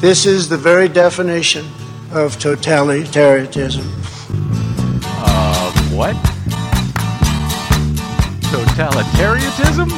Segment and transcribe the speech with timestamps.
[0.00, 1.66] This is the very definition
[2.12, 3.84] of totalitarianism.
[5.04, 6.14] Uh, what?
[8.52, 9.90] Totalitarianism?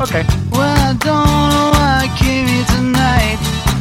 [0.00, 3.38] Okay, Well, I don't know why I came here tonight.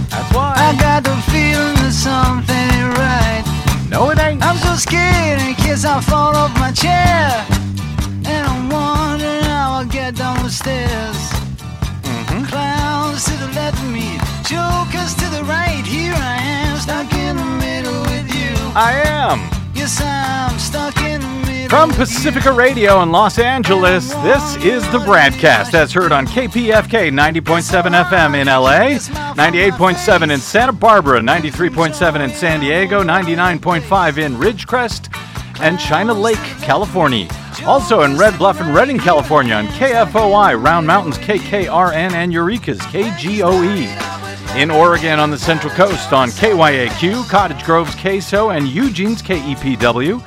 [0.09, 0.54] that's why.
[0.58, 3.44] I got the feeling that something ain't right.
[3.89, 4.44] no, it ain't.
[4.44, 7.46] I'm so scared in case I fall off my chair.
[8.26, 11.20] And I'm wondering how I'll get down the stairs.
[14.52, 15.82] Jokers to the right.
[15.86, 18.52] Here I am, stuck in the middle with you.
[18.76, 19.40] I am.
[19.74, 21.70] Yes, I'm stuck in the middle.
[21.70, 28.04] From Pacifica Radio in Los Angeles, this is the BradCast as heard on KPFK 90.7
[28.04, 29.00] FM in LA,
[29.41, 35.18] 98.7 in Santa Barbara, 93.7 in San Diego, 99.5 in Ridgecrest
[35.62, 37.30] and China Lake, California.
[37.66, 44.10] Also in Red Bluff and Redding, California on KFOI, Round Mountains, KKRN, and Eureka's KGOE.
[44.55, 50.21] In Oregon on the Central Coast on KYAQ, Cottage Grove's KSO, and Eugene's KEPW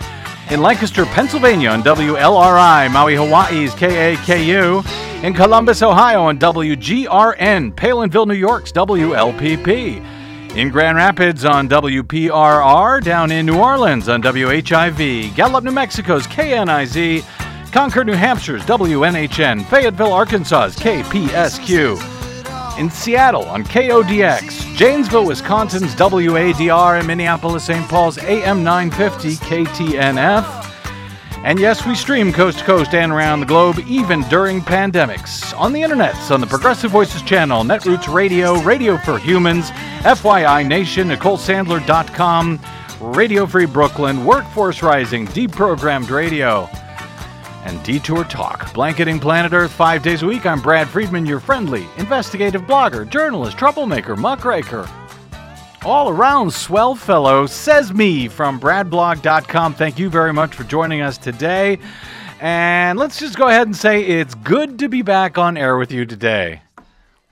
[0.50, 8.34] in Lancaster, Pennsylvania on WLRI, Maui, Hawaii's KAKU, in Columbus, Ohio on WGRN, Palenville, New
[8.34, 15.70] York's WLPP, in Grand Rapids on WPRR, down in New Orleans on WHIV, Gallup, New
[15.70, 17.22] Mexico's KNIZ,
[17.72, 22.13] Concord, New Hampshire's WNHN, Fayetteville, Arkansas's KPSQ
[22.78, 27.88] in Seattle on KODX, Janesville, Wisconsin's WADR, and Minneapolis, St.
[27.88, 30.70] Paul's AM 950 KTNF.
[31.44, 35.56] And yes, we stream coast to coast and around the globe, even during pandemics.
[35.58, 41.08] On the internets, on the Progressive Voices channel, Netroots Radio, Radio for Humans, FYI Nation,
[41.08, 42.60] NicoleSandler.com,
[43.00, 46.68] Radio Free Brooklyn, Workforce Rising, Deprogrammed Radio
[47.64, 48.72] and Detour Talk.
[48.72, 50.46] Blanketing planet Earth five days a week.
[50.46, 54.88] I'm Brad Friedman, your friendly, investigative blogger, journalist, troublemaker, muckraker.
[55.84, 59.74] All around swell fellow, says me from bradblog.com.
[59.74, 61.78] Thank you very much for joining us today.
[62.40, 65.92] And let's just go ahead and say it's good to be back on air with
[65.92, 66.63] you today.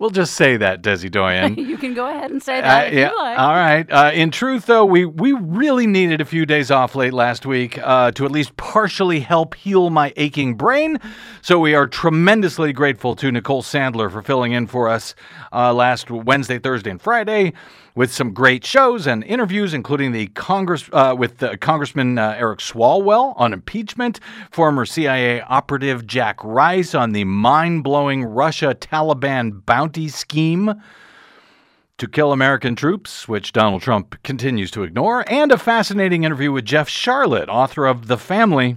[0.02, 1.54] We'll just say that, Desi Doyen.
[1.72, 3.10] You can go ahead and say Uh, that if yeah.
[3.10, 3.38] you like.
[3.38, 3.88] All right.
[3.88, 7.78] Uh, in truth, though, we we really needed a few days off late last week
[7.78, 10.98] uh, to at least partially help heal my aching brain.
[11.40, 15.14] So we are tremendously grateful to Nicole Sandler for filling in for us
[15.52, 17.52] uh, last Wednesday, Thursday, and Friday
[17.94, 22.60] with some great shows and interviews, including the Congress uh, with uh, Congressman uh, Eric
[22.60, 24.20] Swalwell on impeachment,
[24.50, 30.74] former CIA operative Jack Rice on the mind-blowing Russia Taliban bounty scheme
[31.98, 36.64] to kill American troops, which Donald Trump continues to ignore, and a fascinating interview with
[36.64, 38.76] Jeff Sharlet, author of The Family,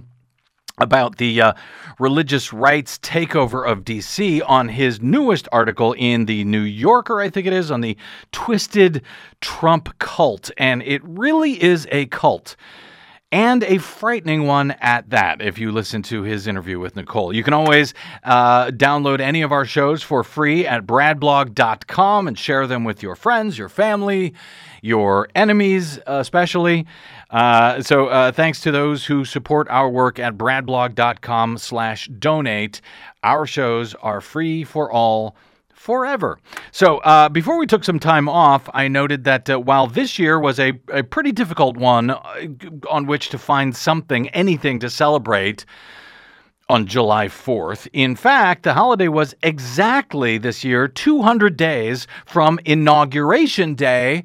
[0.78, 1.52] about the uh,
[1.98, 4.42] religious rights takeover of D.C.
[4.42, 7.96] on his newest article in the New Yorker, I think it is, on the
[8.30, 9.02] Twisted
[9.40, 10.50] Trump cult.
[10.58, 12.56] And it really is a cult.
[13.32, 17.32] And a frightening one at that, if you listen to his interview with Nicole.
[17.32, 22.66] You can always uh, download any of our shows for free at bradblog.com and share
[22.66, 24.34] them with your friends, your family,
[24.80, 26.86] your enemies, especially.
[27.30, 32.80] Uh, so uh, thanks to those who support our work at bradblog.com slash donate.
[33.22, 35.36] Our shows are free for all
[35.74, 36.38] forever.
[36.72, 40.40] So, uh, before we took some time off, I noted that uh, while this year
[40.40, 42.48] was a, a pretty difficult one uh,
[42.90, 45.64] on which to find something, anything to celebrate
[46.68, 53.74] on July 4th, in fact, the holiday was exactly this year 200 days from Inauguration
[53.74, 54.24] Day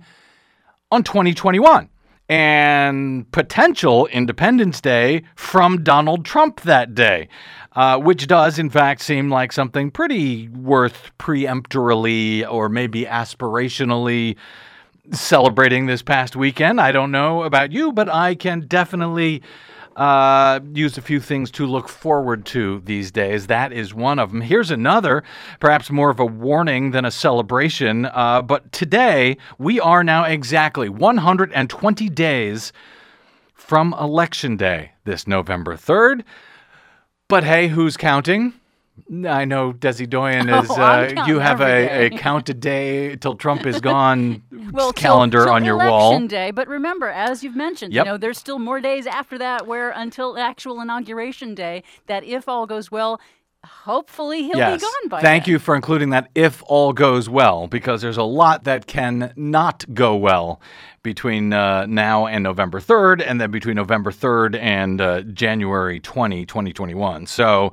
[0.90, 1.90] on 2021
[2.32, 7.28] and potential Independence Day from Donald Trump that day,
[7.74, 14.38] uh, which does, in fact, seem like something pretty worth preemptorily or maybe aspirationally
[15.12, 16.80] celebrating this past weekend.
[16.80, 19.42] I don't know about you, but I can definitely
[19.96, 23.48] uh, use a few things to look forward to these days.
[23.48, 24.42] That is one of them.
[24.42, 25.24] Here's another,
[25.60, 28.06] perhaps more of a warning than a celebration.
[28.06, 32.74] Uh, but today, we are now exactly 120 days
[33.54, 36.24] from Election Day, this November 3rd.
[37.28, 38.54] But hey, who's counting?
[39.28, 40.70] I know Desi Doyen is.
[40.70, 45.02] Oh, uh, you have a, a count a day till Trump is gone well, till-
[45.02, 46.20] calendar till on your wall.
[46.28, 46.52] day.
[46.52, 48.06] But remember, as you've mentioned, Yep.
[48.06, 52.48] you know, there's still more days after that where until actual inauguration day that if
[52.48, 53.20] all goes well,
[53.64, 54.80] hopefully he'll yes.
[54.82, 55.52] be gone by Thank then.
[55.54, 59.86] you for including that if all goes well, because there's a lot that can not
[59.94, 60.60] go well
[61.04, 66.46] between uh, now and November 3rd, and then between November 3rd and uh, January 20,
[66.46, 67.26] 2021.
[67.28, 67.72] So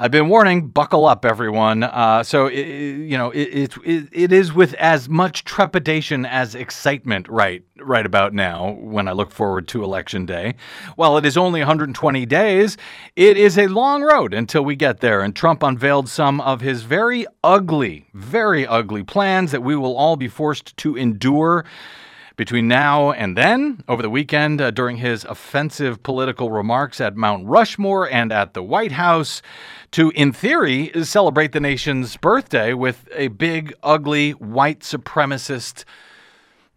[0.00, 1.82] I've been warning, buckle up, everyone.
[1.82, 6.24] Uh, so, i- i- you know, it, it, it, it is with as much trepidation
[6.24, 10.54] as excitement right, right about now when I look forward to Election Day.
[10.94, 12.76] While it is only 120 days,
[13.16, 15.20] it is a long road until we get there.
[15.20, 20.14] And Trump unveiled some of his very ugly, very ugly plans that we will all
[20.14, 21.64] be forced to endure
[22.38, 27.44] between now and then, over the weekend, uh, during his offensive political remarks at Mount
[27.44, 29.42] Rushmore and at the White House,
[29.90, 35.84] to, in theory, celebrate the nation's birthday with a big, ugly, white supremacist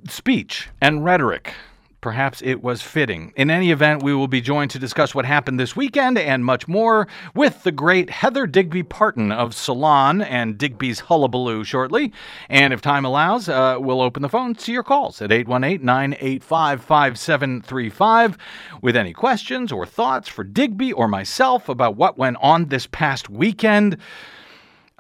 [0.08, 1.54] speech and rhetoric.
[2.02, 3.32] Perhaps it was fitting.
[3.36, 6.68] In any event, we will be joined to discuss what happened this weekend and much
[6.68, 12.12] more with the great Heather Digby Parton of Salon and Digby's Hullabaloo shortly.
[12.50, 16.84] And if time allows, uh, we'll open the phone to your calls at 818 985
[16.84, 18.38] 5735
[18.82, 23.30] with any questions or thoughts for Digby or myself about what went on this past
[23.30, 23.98] weekend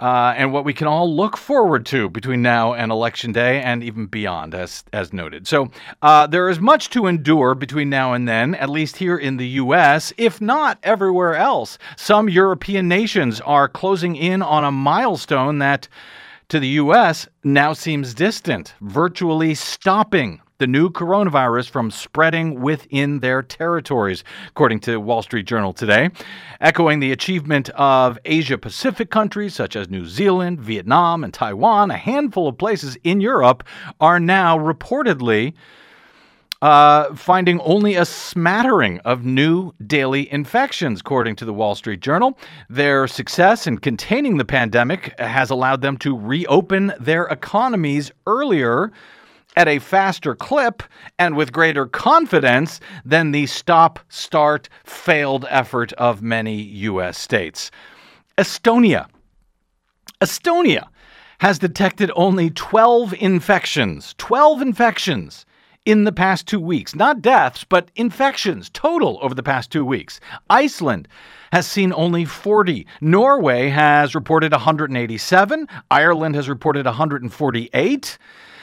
[0.01, 3.83] uh, and what we can all look forward to between now and election day and
[3.83, 5.47] even beyond, as as noted.
[5.47, 5.69] So
[6.01, 9.47] uh, there is much to endure between now and then, at least here in the
[9.47, 11.77] U.S., if not everywhere else.
[11.95, 15.87] Some European nations are closing in on a milestone that,
[16.49, 23.41] to the U.S., now seems distant, virtually stopping the new coronavirus from spreading within their
[23.41, 26.11] territories, according to Wall Street Journal today,
[26.61, 31.89] echoing the achievement of Asia Pacific countries such as New Zealand, Vietnam, and Taiwan.
[31.89, 33.63] A handful of places in Europe
[33.99, 35.55] are now reportedly
[36.61, 42.37] uh, finding only a smattering of new daily infections, according to the Wall Street Journal.
[42.69, 48.91] Their success in containing the pandemic has allowed them to reopen their economies earlier
[49.55, 50.83] at a faster clip
[51.19, 57.17] and with greater confidence than the stop start failed effort of many U.S.
[57.17, 57.71] states.
[58.37, 59.07] Estonia.
[60.21, 60.87] Estonia
[61.39, 64.15] has detected only 12 infections.
[64.17, 65.45] 12 infections
[65.85, 66.95] in the past two weeks.
[66.95, 70.19] Not deaths, but infections total over the past two weeks.
[70.49, 71.07] Iceland
[71.51, 72.87] has seen only 40.
[73.01, 75.67] Norway has reported 187.
[75.89, 78.17] Ireland has reported 148.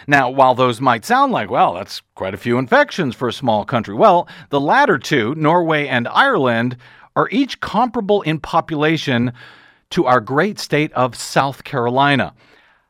[0.06, 3.64] Now, while those might sound like, well, that's quite a few infections for a small
[3.66, 6.78] country, well, the latter two, Norway and Ireland,
[7.14, 9.32] are each comparable in population
[9.90, 12.32] to our great state of South Carolina.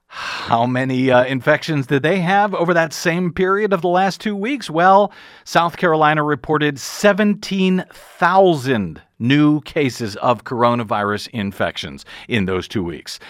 [0.09, 4.35] How many uh, infections did they have over that same period of the last two
[4.35, 4.71] weeks?
[4.71, 5.13] Well,
[5.45, 13.21] South Carolina reported 17,000 new cases of coronavirus infections in those two weeks.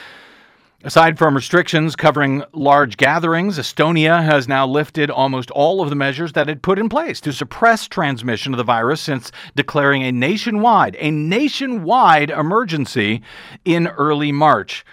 [0.84, 6.34] Aside from restrictions covering large gatherings, Estonia has now lifted almost all of the measures
[6.34, 10.94] that it put in place to suppress transmission of the virus since declaring a nationwide,
[11.00, 13.22] a nationwide emergency
[13.64, 14.84] in early March.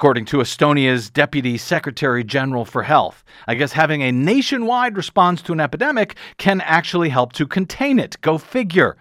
[0.00, 5.52] According to Estonia's Deputy Secretary General for Health, I guess having a nationwide response to
[5.52, 8.16] an epidemic can actually help to contain it.
[8.22, 8.96] Go figure.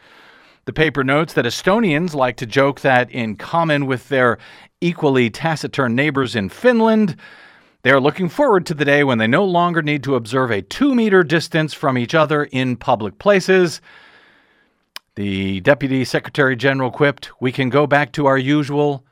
[0.66, 4.40] The paper notes that Estonians like to joke that, in common with their
[4.82, 7.16] equally taciturn neighbors in Finland,
[7.84, 10.62] they are looking forward to the day when they no longer need to observe a
[10.62, 13.80] two meter distance from each other in public places.
[15.16, 19.06] The Deputy Secretary General quipped, We can go back to our usual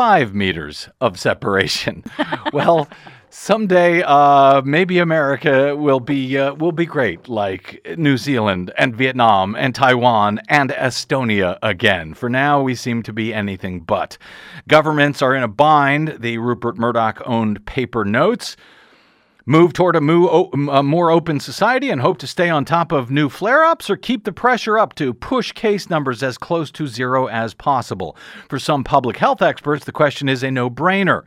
[0.00, 2.02] five meters of separation.
[2.54, 2.88] well,
[3.28, 9.54] someday, uh, maybe America will be uh, will be great, like New Zealand and Vietnam
[9.54, 12.14] and Taiwan and Estonia again.
[12.14, 14.16] For now, we seem to be anything but.
[14.68, 16.16] Governments are in a bind.
[16.20, 18.56] The Rupert Murdoch-owned paper notes
[19.46, 23.10] move toward a, mo- a, more open society and hope to stay on top of
[23.10, 26.86] new flare ups or keep the pressure up to push case numbers as close to
[26.86, 28.16] zero as possible?
[28.48, 31.22] For some public health experts, the question is a no brainer.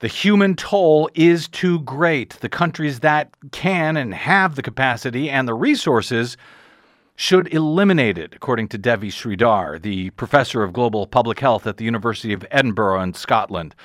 [0.00, 2.30] The human toll is too great.
[2.40, 6.36] The countries that can and have the capacity and the resources
[7.14, 11.84] should eliminate it, according to Devi Sridhar, the professor of global public health at the
[11.84, 13.76] University of Edinburgh in Scotland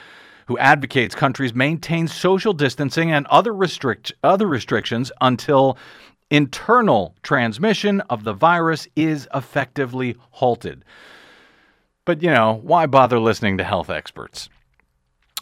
[0.47, 5.77] who advocates countries maintain social distancing and other restrict other restrictions until
[6.29, 10.83] internal transmission of the virus is effectively halted.
[12.05, 14.49] But you know, why bother listening to health experts?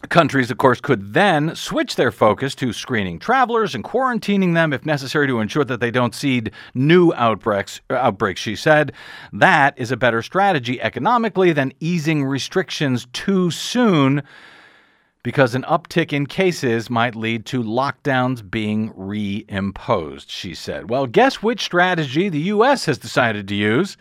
[0.09, 4.85] Countries, of course, could then switch their focus to screening travelers and quarantining them if
[4.85, 7.81] necessary to ensure that they don't seed new outbreaks.
[7.89, 8.91] Outbreaks, she said.
[9.33, 14.21] That is a better strategy economically than easing restrictions too soon
[15.25, 20.88] because an uptick in cases might lead to lockdowns being reimposed, she said.
[20.88, 22.86] Well, guess which strategy the U.S.
[22.86, 23.98] has decided to use?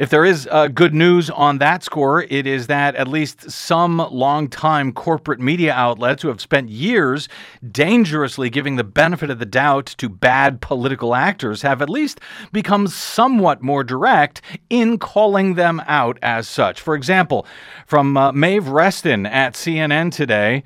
[0.00, 3.98] If there is uh, good news on that score, it is that at least some
[3.98, 7.28] longtime corporate media outlets who have spent years
[7.70, 12.18] dangerously giving the benefit of the doubt to bad political actors have at least
[12.50, 14.40] become somewhat more direct
[14.70, 16.80] in calling them out as such.
[16.80, 17.46] For example,
[17.84, 20.64] from uh, Maeve Reston at CNN today,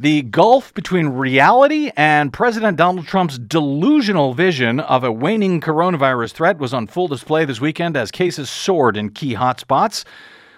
[0.00, 6.56] the gulf between reality and President Donald Trump's delusional vision of a waning coronavirus threat
[6.56, 10.06] was on full display this weekend as cases soared in key hotspots.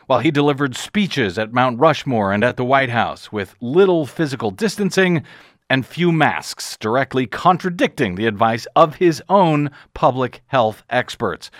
[0.06, 4.52] While he delivered speeches at Mount Rushmore and at the White House with little physical
[4.52, 5.24] distancing
[5.68, 11.50] and few masks, directly contradicting the advice of his own public health experts.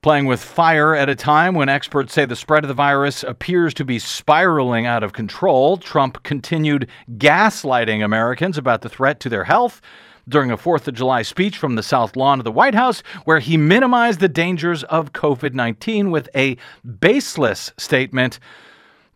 [0.00, 3.74] Playing with fire at a time when experts say the spread of the virus appears
[3.74, 9.42] to be spiraling out of control, Trump continued gaslighting Americans about the threat to their
[9.42, 9.80] health
[10.28, 13.40] during a 4th of July speech from the South Lawn of the White House, where
[13.40, 16.56] he minimized the dangers of COVID 19 with a
[17.00, 18.38] baseless statement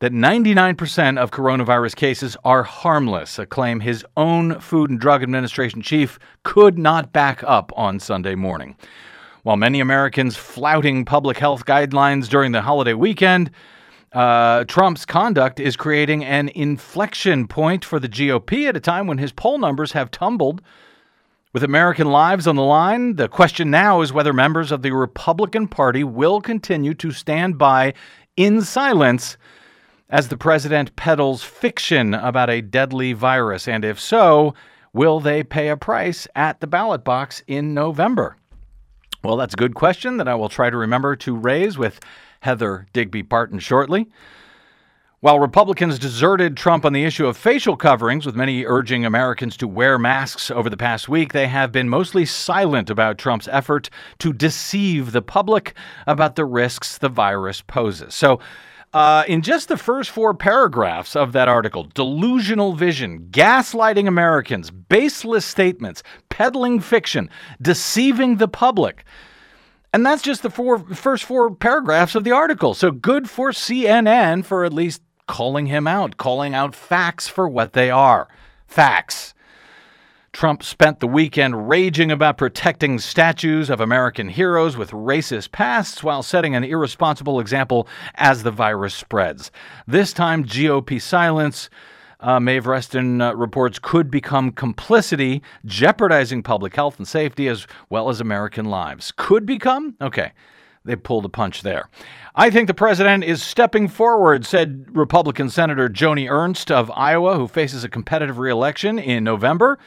[0.00, 5.80] that 99% of coronavirus cases are harmless, a claim his own Food and Drug Administration
[5.80, 8.74] chief could not back up on Sunday morning.
[9.44, 13.50] While many Americans flouting public health guidelines during the holiday weekend,
[14.12, 19.18] uh, Trump's conduct is creating an inflection point for the GOP at a time when
[19.18, 20.62] his poll numbers have tumbled.
[21.52, 25.66] With American lives on the line, the question now is whether members of the Republican
[25.66, 27.94] Party will continue to stand by
[28.36, 29.36] in silence
[30.08, 33.66] as the president peddles fiction about a deadly virus.
[33.66, 34.54] And if so,
[34.92, 38.36] will they pay a price at the ballot box in November?
[39.24, 42.00] Well, that's a good question that I will try to remember to raise with
[42.40, 44.08] Heather Digby Parton shortly.
[45.20, 49.68] While Republicans deserted Trump on the issue of facial coverings, with many urging Americans to
[49.68, 53.88] wear masks over the past week, they have been mostly silent about Trump's effort
[54.18, 55.74] to deceive the public
[56.08, 58.16] about the risks the virus poses.
[58.16, 58.40] So,
[58.92, 65.44] uh, in just the first four paragraphs of that article, delusional vision, gaslighting Americans, baseless
[65.44, 67.30] statements, peddling fiction,
[67.60, 69.04] deceiving the public.
[69.94, 72.74] And that's just the four, first four paragraphs of the article.
[72.74, 77.72] So good for CNN for at least calling him out, calling out facts for what
[77.72, 78.28] they are
[78.66, 79.34] facts.
[80.32, 86.22] Trump spent the weekend raging about protecting statues of American heroes with racist pasts while
[86.22, 89.50] setting an irresponsible example as the virus spreads.
[89.86, 91.68] This time, GOP silence.
[92.18, 98.08] Uh, Maeve Reston uh, reports could become complicity, jeopardizing public health and safety as well
[98.08, 99.12] as American lives.
[99.14, 99.96] Could become?
[100.00, 100.32] Okay,
[100.84, 101.90] they pulled a punch there.
[102.34, 107.46] I think the president is stepping forward, said Republican Senator Joni Ernst of Iowa, who
[107.48, 109.78] faces a competitive reelection in November.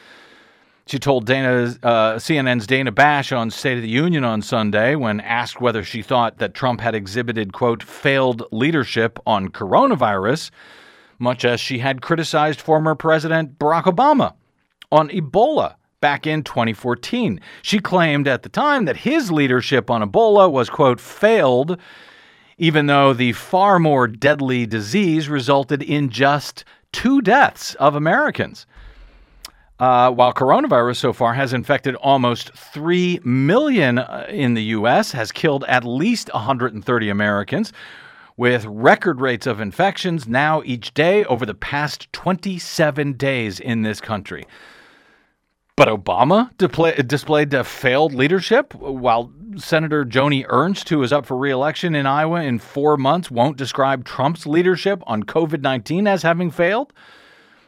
[0.88, 5.18] She told Dana, uh, CNN's Dana Bash on State of the Union on Sunday when
[5.20, 10.52] asked whether she thought that Trump had exhibited, quote, failed leadership on coronavirus,
[11.18, 14.34] much as she had criticized former President Barack Obama
[14.92, 17.40] on Ebola back in 2014.
[17.62, 21.80] She claimed at the time that his leadership on Ebola was, quote, failed,
[22.58, 28.66] even though the far more deadly disease resulted in just two deaths of Americans.
[29.78, 35.30] Uh, while coronavirus so far has infected almost 3 million uh, in the U.S., has
[35.30, 37.72] killed at least 130 Americans,
[38.38, 44.00] with record rates of infections now each day over the past 27 days in this
[44.00, 44.46] country.
[45.76, 46.56] But Obama
[47.06, 52.42] displayed a failed leadership, while Senator Joni Ernst, who is up for reelection in Iowa
[52.42, 56.94] in four months, won't describe Trump's leadership on COVID 19 as having failed.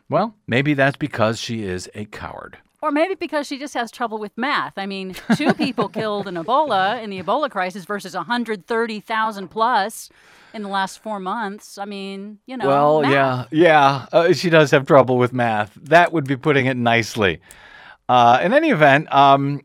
[0.08, 2.58] Well, maybe that's because she is a coward.
[2.80, 4.78] Or maybe because she just has trouble with math.
[4.78, 10.10] I mean, two people killed in Ebola in the Ebola crisis versus 130,000 plus
[10.54, 11.76] in the last four months.
[11.76, 12.68] I mean, you know.
[12.68, 13.12] Well, math.
[13.12, 14.06] yeah, yeah.
[14.12, 15.74] Uh, she does have trouble with math.
[15.74, 17.40] That would be putting it nicely.
[18.08, 19.60] Uh, in any event, um,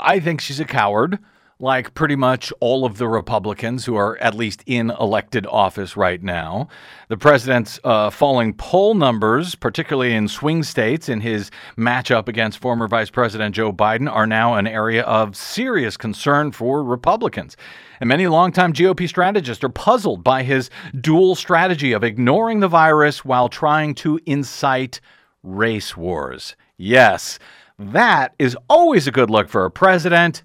[0.00, 1.18] I think she's a coward
[1.60, 6.22] like pretty much all of the Republicans who are at least in elected office right
[6.22, 6.68] now.
[7.08, 12.88] The president's uh, falling poll numbers, particularly in swing states in his matchup against former
[12.88, 17.56] Vice President Joe Biden, are now an area of serious concern for Republicans.
[18.00, 23.22] And many longtime GOP strategists are puzzled by his dual strategy of ignoring the virus
[23.22, 25.00] while trying to incite
[25.42, 26.56] race wars.
[26.78, 27.38] Yes,
[27.78, 30.42] that is always a good look for a president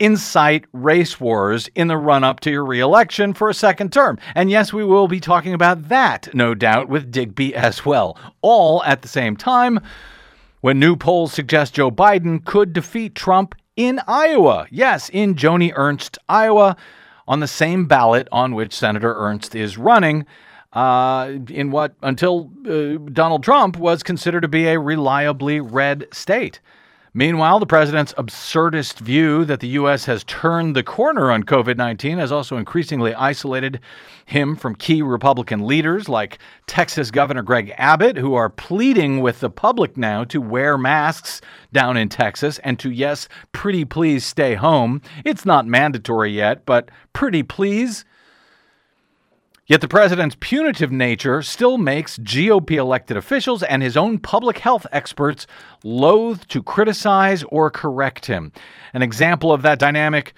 [0.00, 4.18] incite race wars in the run up to your reelection for a second term.
[4.34, 8.82] And yes, we will be talking about that, no doubt, with Digby as well, all
[8.84, 9.80] at the same time
[10.60, 14.66] when new polls suggest Joe Biden could defeat Trump in Iowa.
[14.70, 16.76] Yes, in Joni Ernst, Iowa.
[17.26, 20.26] on the same ballot on which Senator Ernst is running.
[20.72, 26.60] Uh, in what until uh, Donald Trump was considered to be a reliably red state.
[27.16, 30.04] Meanwhile, the president's absurdist view that the U.S.
[30.06, 33.78] has turned the corner on COVID 19 has also increasingly isolated
[34.26, 39.48] him from key Republican leaders like Texas Governor Greg Abbott, who are pleading with the
[39.48, 41.40] public now to wear masks
[41.72, 45.00] down in Texas and to, yes, pretty please stay home.
[45.24, 48.04] It's not mandatory yet, but pretty please.
[49.66, 54.86] Yet the president's punitive nature still makes GOP elected officials and his own public health
[54.92, 55.46] experts
[55.82, 58.52] loath to criticize or correct him.
[58.92, 60.34] An example of that dynamic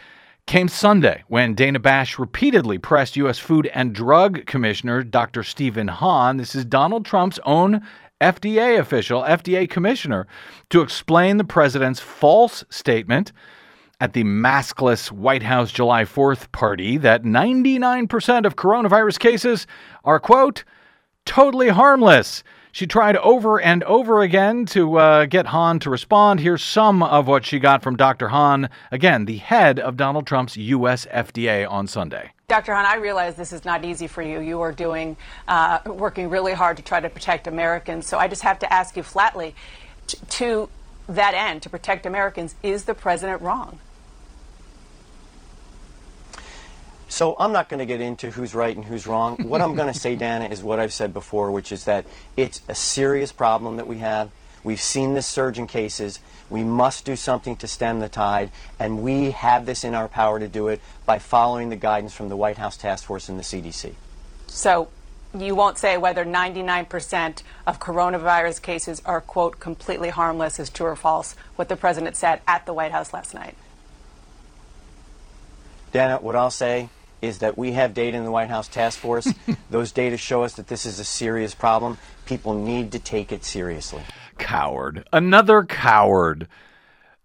[0.47, 3.40] came Sunday when Dana Bash repeatedly pressed U.S.
[3.40, 5.42] Food and Drug Commissioner Dr.
[5.42, 7.83] Stephen Hahn, this is Donald Trump's own
[8.21, 10.28] FDA official, FDA commissioner,
[10.71, 13.33] to explain the president's false statement
[14.00, 19.67] at the maskless White House July 4th party that 99% of coronavirus cases
[20.05, 20.65] are, quote,
[21.25, 22.45] totally harmless.
[22.73, 26.41] She tried over and over again to uh, get Hahn to respond.
[26.41, 28.29] Here's some of what she got from Dr.
[28.29, 31.07] Hahn, again, the head of Donald Trump's U.S.
[31.07, 32.33] FDA on Sunday.
[32.49, 32.75] Dr.
[32.75, 34.41] Hahn, I realize this is not easy for you.
[34.41, 35.17] You are doing,
[35.49, 38.07] uh, working really hard to try to protect Americans.
[38.07, 39.55] So I just have to ask you flatly,
[40.07, 40.69] to
[41.09, 43.79] that end, to protect Americans, is the president wrong?
[47.17, 49.37] So I'm not going to get into who's right and who's wrong.
[49.49, 52.05] What I'm going to say, Dana, is what I've said before, which is that
[52.37, 54.31] it's a serious problem that we have.
[54.63, 56.21] We've seen this surge in cases.
[56.51, 60.39] We must do something to stem the tide, and we have this in our power
[60.39, 63.45] to do it by following the guidance from the White House Task Force and the
[63.45, 63.95] CDC.
[64.47, 64.89] So
[65.35, 70.97] you won't say whether 99% of coronavirus cases are, quote, completely harmless is true or
[70.97, 73.57] false, what the president said at the White House last night.
[75.93, 76.91] Dana, what I'll say
[77.23, 79.33] is that we have data in the White House task force.
[79.71, 81.99] Those data show us that this is a serious problem.
[82.27, 84.03] People need to take it seriously.
[84.39, 85.07] Coward.
[85.13, 86.47] Another coward.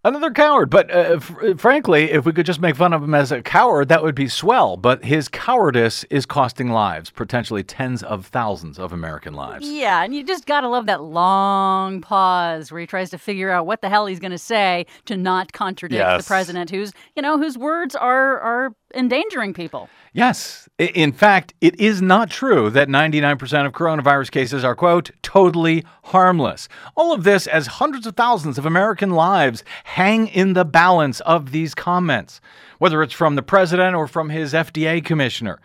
[0.03, 0.71] Another coward.
[0.71, 3.89] But uh, f- frankly, if we could just make fun of him as a coward,
[3.89, 4.75] that would be swell.
[4.75, 9.69] But his cowardice is costing lives, potentially tens of thousands of American lives.
[9.69, 13.67] Yeah, and you just gotta love that long pause where he tries to figure out
[13.67, 16.23] what the hell he's gonna say to not contradict Yes.
[16.23, 19.89] the president, who's you know whose words are are endangering people.
[20.13, 20.67] Yes.
[20.77, 26.67] In fact, it is not true that 99% of coronavirus cases are, quote, totally harmless.
[26.95, 31.51] All of this as hundreds of thousands of American lives hang in the balance of
[31.51, 32.41] these comments,
[32.77, 35.59] whether it's from the president or from his FDA commissioner.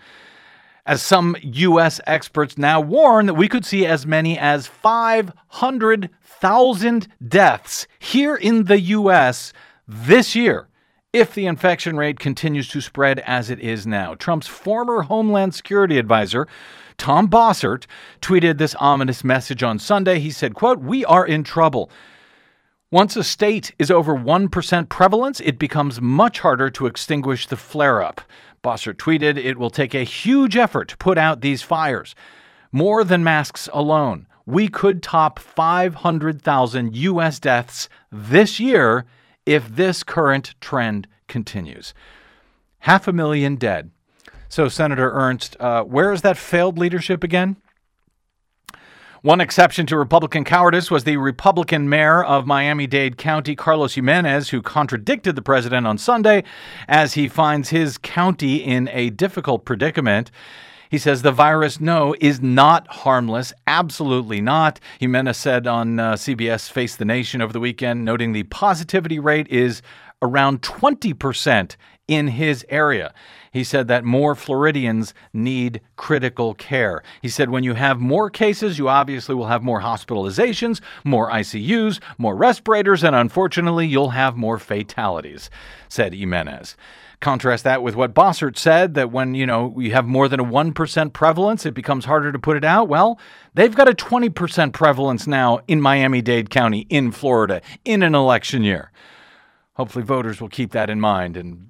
[0.87, 2.01] As some U.S.
[2.07, 8.81] experts now warn that we could see as many as 500,000 deaths here in the
[8.81, 9.53] U.S.
[9.89, 10.69] this year
[11.13, 14.15] if the infection rate continues to spread as it is now.
[14.15, 16.47] Trump's former Homeland Security advisor,
[16.99, 17.87] Tom Bossert,
[18.21, 20.19] tweeted this ominous message on Sunday.
[20.19, 21.91] He said, quote, "We are in trouble.
[22.93, 28.01] Once a state is over 1% prevalence, it becomes much harder to extinguish the flare
[28.01, 28.21] up.
[28.63, 32.15] Bossert tweeted, It will take a huge effort to put out these fires.
[32.71, 34.27] More than masks alone.
[34.47, 37.41] We could top 500,000 U.S.
[37.41, 39.05] deaths this year
[39.47, 41.95] if this current trend continues.
[42.81, 43.91] Half a million dead.
[44.49, 47.57] So, Senator Ernst, uh, where is that failed leadership again?
[49.23, 54.51] One exception to Republican cowardice was the Republican mayor of Miami Dade County, Carlos Jimenez,
[54.51, 56.45] who contradicted the president on Sunday
[56.87, 60.31] as he finds his county in a difficult predicament.
[60.91, 63.53] He says the virus, no, is not harmless.
[63.67, 64.81] Absolutely not.
[65.01, 69.49] Jimenez said on uh, CBS Face the Nation over the weekend, noting the positivity rate
[69.49, 69.83] is
[70.23, 71.77] around 20%
[72.09, 73.13] in his area.
[73.53, 77.03] He said that more Floridians need critical care.
[77.23, 82.01] He said when you have more cases, you obviously will have more hospitalizations, more ICUs,
[82.19, 85.51] more respirators, and unfortunately, you'll have more fatalities,
[85.89, 86.77] said Jimenez.
[87.21, 90.45] Contrast that with what Bossert said that when, you know, you have more than a
[90.45, 92.89] 1% prevalence, it becomes harder to put it out.
[92.89, 93.19] Well,
[93.55, 98.63] they've got a 20% prevalence now in Miami Dade County, in Florida, in an election
[98.63, 98.91] year.
[99.77, 101.69] Hopefully, voters will keep that in mind and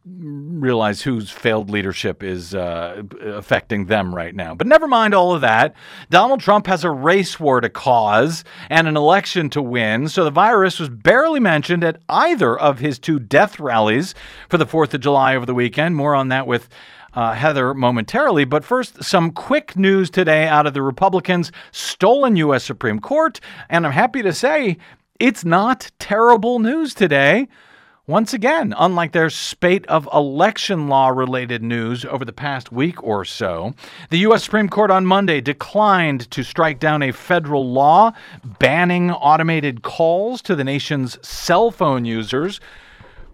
[0.63, 4.55] realize whose failed leadership is uh, affecting them right now.
[4.55, 5.75] But never mind all of that.
[6.09, 10.31] Donald Trump has a race war to cause and an election to win, so the
[10.31, 14.15] virus was barely mentioned at either of his two death rallies
[14.49, 15.97] for the 4th of July over the weekend.
[15.97, 16.69] More on that with.
[17.13, 18.45] Uh, Heather momentarily.
[18.45, 22.63] But first, some quick news today out of the Republicans' stolen U.S.
[22.63, 23.41] Supreme Court.
[23.71, 24.77] And I'm happy to say
[25.19, 27.49] it's not terrible news today.
[28.09, 33.25] Once again, unlike their spate of election law related news over the past week or
[33.25, 33.75] so,
[34.11, 34.45] the U.S.
[34.45, 38.13] Supreme Court on Monday declined to strike down a federal law
[38.61, 42.61] banning automated calls to the nation's cell phone users.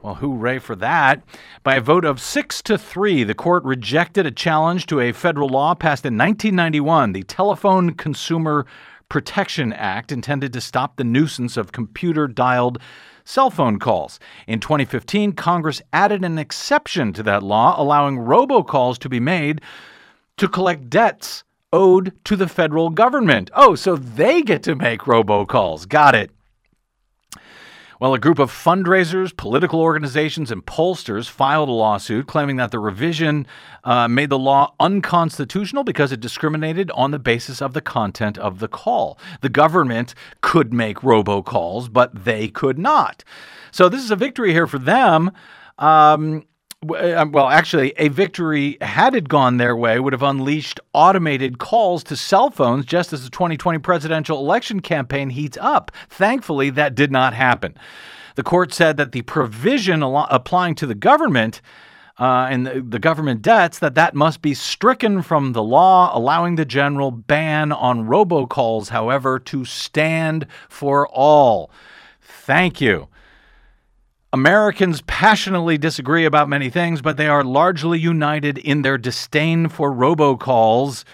[0.01, 1.23] Well, hooray for that.
[1.65, 5.51] By a vote of six to three, the court rejected a challenge to a federal
[5.51, 8.65] law passed in 1991, the Telephone Consumer
[9.11, 12.79] Protection Act, intended to stop the nuisance of computer dialed
[13.25, 14.19] cell phone calls.
[14.47, 19.61] In 2015, Congress added an exception to that law, allowing robocalls to be made
[20.37, 23.51] to collect debts owed to the federal government.
[23.55, 25.89] Oh, so they get to make robocalls.
[25.89, 26.31] Got it.
[28.03, 32.81] Well, a group of fundraisers, political organizations, and pollsters filed a lawsuit claiming that the
[32.81, 33.47] revision
[33.85, 38.59] uh, made the law unconstitutional because it discriminated on the basis of the content of
[38.59, 39.21] the call.
[39.41, 43.23] The government could make robocalls, but they could not.
[43.71, 45.31] So this is a victory here for them.
[45.79, 46.45] Um,
[46.83, 52.17] well, actually, a victory, had it gone their way, would have unleashed automated calls to
[52.17, 55.93] cell phones just as the 2020 presidential election campaign heats up.
[56.09, 57.77] Thankfully, that did not happen.
[58.35, 61.61] The court said that the provision applying to the government
[62.19, 66.57] uh, and the, the government debts that that must be stricken from the law, allowing
[66.57, 71.71] the general ban on robocalls, however, to stand for all.
[72.21, 73.09] Thank you.
[74.35, 79.93] Americans passionately disagree about many things, but they are largely united in their disdain for
[79.93, 81.05] robocalls,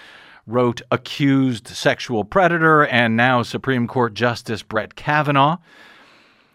[0.47, 5.57] wrote accused sexual predator and now Supreme Court Justice Brett Kavanaugh.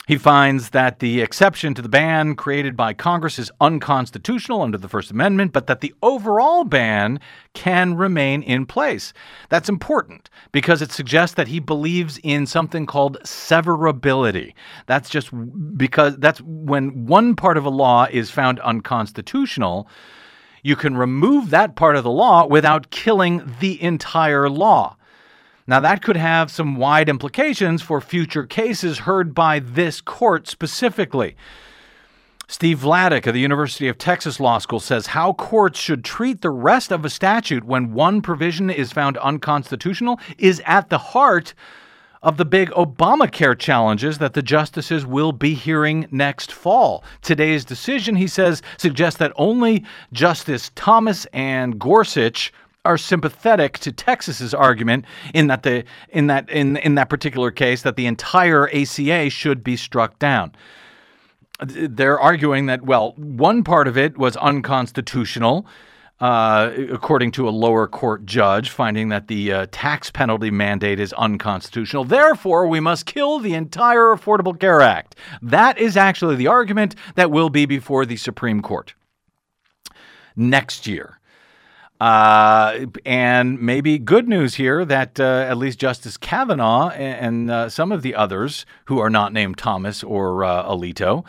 [0.05, 4.89] He finds that the exception to the ban created by Congress is unconstitutional under the
[4.89, 7.21] First Amendment, but that the overall ban
[7.53, 9.13] can remain in place.
[9.47, 14.53] That's important because it suggests that he believes in something called severability.
[14.87, 15.29] That's just
[15.77, 19.87] because that's when one part of a law is found unconstitutional,
[20.63, 24.97] you can remove that part of the law without killing the entire law.
[25.65, 31.37] Now, that could have some wide implications for future cases heard by this court specifically.
[32.49, 36.49] Steve Vladeck of the University of Texas Law School says how courts should treat the
[36.49, 41.53] rest of a statute when one provision is found unconstitutional is at the heart
[42.21, 47.03] of the big Obamacare challenges that the justices will be hearing next fall.
[47.21, 52.53] Today's decision, he says, suggests that only Justice Thomas and Gorsuch
[52.85, 57.81] are sympathetic to Texas's argument in that the in that in in that particular case
[57.83, 60.53] that the entire ACA should be struck down.
[61.59, 65.65] They're arguing that well, one part of it was unconstitutional.
[66.19, 71.11] Uh, according to a lower court judge, finding that the uh, tax penalty mandate is
[71.13, 72.05] unconstitutional.
[72.05, 75.17] Therefore, we must kill the entire Affordable Care Act.
[75.41, 78.93] That is actually the argument that will be before the Supreme Court
[80.37, 81.19] next year.
[82.03, 87.69] Uh, and maybe good news here that uh, at least Justice Kavanaugh and, and uh,
[87.69, 91.23] some of the others who are not named Thomas or uh, Alito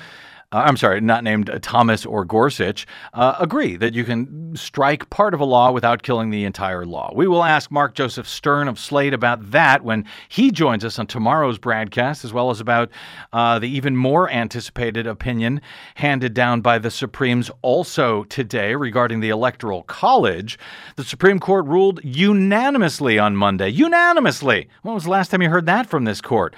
[0.55, 5.11] uh, I'm sorry, not named uh, Thomas or Gorsuch, uh, agree that you can strike
[5.11, 7.13] part of a law without killing the entire law.
[7.13, 11.09] We will ask Mark Joseph Stern of Slate about that when he joins us on
[11.09, 12.89] tomorrow's BradCast, as well as about
[13.33, 15.61] uh, the even more anticipated opinion
[15.97, 20.57] handed down by the Supremes also today regarding the Electoral College.
[20.95, 23.71] The Supreme Court ruled unanimously on Monday.
[23.71, 24.69] Unanimously.
[24.83, 26.55] When was the last time you heard that from this court?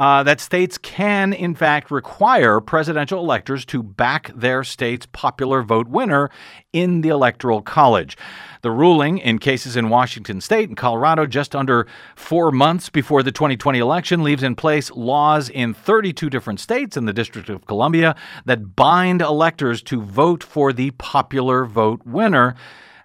[0.00, 5.88] Uh, that states can, in fact, require presidential electors to back their state's popular vote
[5.88, 6.30] winner
[6.72, 8.16] in the Electoral College.
[8.62, 11.86] The ruling in cases in Washington state and Colorado just under
[12.16, 17.06] four months before the 2020 election leaves in place laws in 32 different states and
[17.06, 22.54] the District of Columbia that bind electors to vote for the popular vote winner,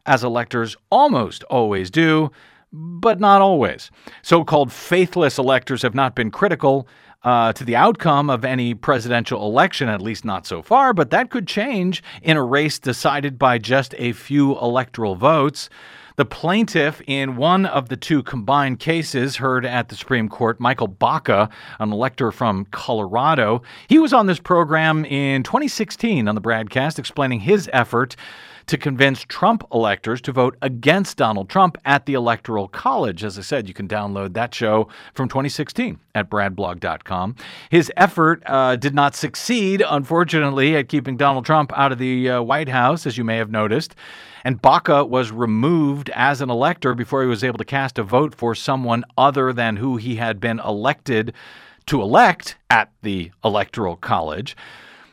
[0.05, 2.31] as electors almost always do
[2.75, 3.89] but not always.
[4.21, 6.87] So called faithless electors have not been critical
[7.23, 11.31] uh, to the outcome of any presidential election, at least not so far, but that
[11.31, 15.69] could change in a race decided by just a few electoral votes.
[16.17, 20.87] The plaintiff in one of the two combined cases heard at the Supreme Court, Michael
[20.87, 26.99] Baca, an elector from Colorado, he was on this program in 2016 on the BradCast
[26.99, 28.15] explaining his effort
[28.67, 33.23] to convince Trump electors to vote against Donald Trump at the Electoral College.
[33.23, 37.35] As I said, you can download that show from 2016 at bradblog.com.
[37.69, 42.41] His effort uh, did not succeed, unfortunately, at keeping Donald Trump out of the uh,
[42.41, 43.95] White House, as you may have noticed.
[44.43, 48.35] And Baca was removed as an elector before he was able to cast a vote
[48.35, 51.33] for someone other than who he had been elected
[51.87, 54.55] to elect at the Electoral College.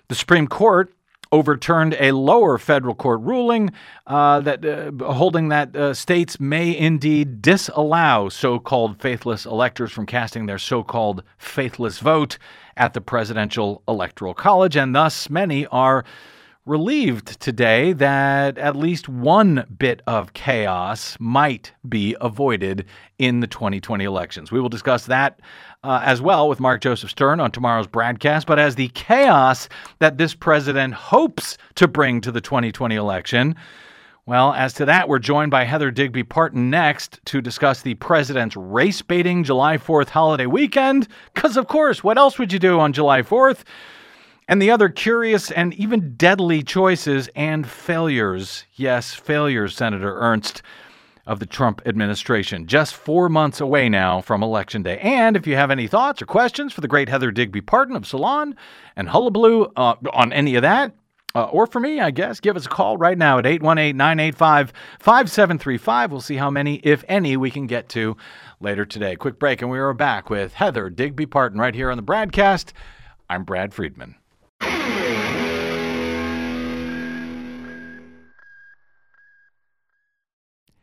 [0.09, 0.93] The Supreme Court
[1.33, 3.71] overturned a lower federal court ruling
[4.07, 10.47] uh, that uh, holding that uh, states may indeed disallow so-called faithless electors from casting
[10.47, 12.39] their so-called faithless vote
[12.77, 14.77] at the presidential electoral college.
[14.77, 16.05] And thus many are
[16.65, 22.87] relieved today that at least one bit of chaos might be avoided
[23.19, 24.53] in the 2020 elections.
[24.53, 25.41] We will discuss that
[25.83, 28.47] uh, as well with Mark Joseph Stern on tomorrow's BradCast.
[28.47, 33.57] But as the chaos that this president hopes to bring to the 2020 election,
[34.25, 38.57] well, as to that, we're joined by Heather Digby Parton next to discuss the president's
[38.57, 41.09] race baiting July 4th holiday weekend.
[41.35, 43.65] Because, of course, what else would you do on July 4th?
[44.49, 48.65] And the other curious and even deadly choices and failures.
[48.75, 50.63] Yes, failures, Senator Ernst
[51.27, 52.67] of the Trump administration.
[52.67, 54.99] Just four months away now from Election Day.
[54.99, 58.07] And if you have any thoughts or questions for the great Heather Digby Parton of
[58.07, 58.57] Salon
[58.97, 60.95] and Hullabaloo uh, on any of that,
[61.35, 64.73] uh, or for me, I guess, give us a call right now at 818 985
[64.99, 66.13] 5735.
[66.13, 68.17] We'll see how many, if any, we can get to
[68.61, 69.17] later today.
[69.17, 72.73] Quick break, and we are back with Heather Digby Parton right here on the BradCast.
[73.31, 74.17] I'm Brad Friedman.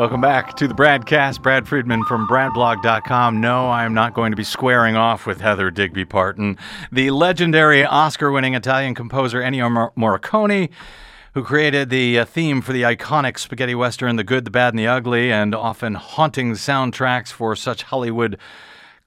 [0.00, 1.42] Welcome back to the BradCast.
[1.42, 3.38] Brad Friedman from BradBlog.com.
[3.38, 6.56] No, I am not going to be squaring off with Heather Digby Parton.
[6.90, 10.70] The legendary Oscar winning Italian composer Ennio Morricone,
[11.34, 14.78] who created the uh, theme for the iconic spaghetti western The Good, the Bad, and
[14.78, 18.38] the Ugly, and often haunting soundtracks for such Hollywood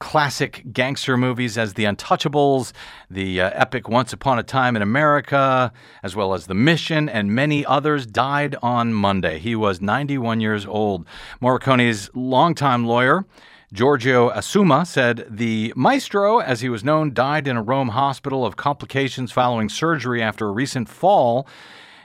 [0.03, 2.73] classic gangster movies as The Untouchables,
[3.09, 5.71] the uh, epic Once Upon a Time in America,
[6.03, 9.39] as well as The Mission, and many others died on Monday.
[9.39, 11.07] He was 91 years old.
[11.41, 13.25] Morricone's longtime lawyer,
[13.71, 18.57] Giorgio Assumma, said the maestro, as he was known, died in a Rome hospital of
[18.57, 21.47] complications following surgery after a recent fall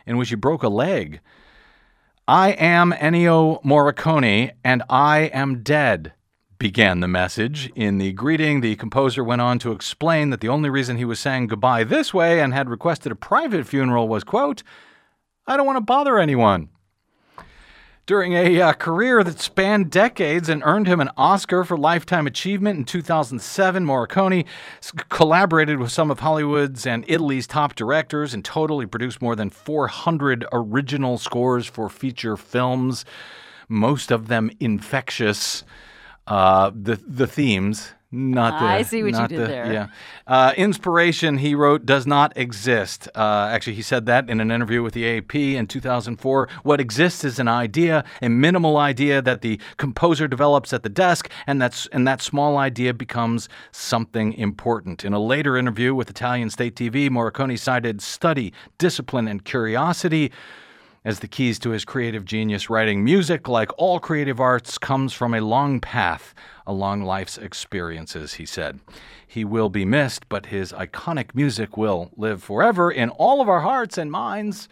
[0.06, 1.18] in which he broke a leg.
[2.28, 6.12] I am Ennio Morricone, and I am dead
[6.58, 7.70] began the message.
[7.74, 11.20] In the greeting, the composer went on to explain that the only reason he was
[11.20, 14.62] saying goodbye this way and had requested a private funeral was, quote,
[15.46, 16.68] I don't want to bother anyone.
[18.08, 22.78] During a uh, career that spanned decades and earned him an Oscar for Lifetime Achievement
[22.78, 24.46] in 2007, Morricone
[25.10, 28.32] collaborated with some of Hollywood's and Italy's top directors.
[28.32, 33.04] In total, he produced more than 400 original scores for feature films,
[33.68, 35.64] most of them infectious.
[36.28, 38.66] Uh, the the themes, not the.
[38.66, 39.72] I see what you did the- there.
[39.72, 39.86] Yeah,
[40.26, 41.38] uh, inspiration.
[41.38, 43.08] He wrote does not exist.
[43.14, 46.48] Uh, actually, he said that in an interview with the AP in 2004.
[46.62, 51.30] What exists is an idea, a minimal idea that the composer develops at the desk,
[51.46, 55.04] and that's and that small idea becomes something important.
[55.04, 60.30] In a later interview with Italian State TV, Morricone cited study, discipline, and curiosity
[61.04, 65.34] as the keys to his creative genius writing music like all creative arts comes from
[65.34, 66.34] a long path
[66.66, 68.78] along life's experiences he said
[69.26, 73.60] he will be missed but his iconic music will live forever in all of our
[73.60, 74.68] hearts and minds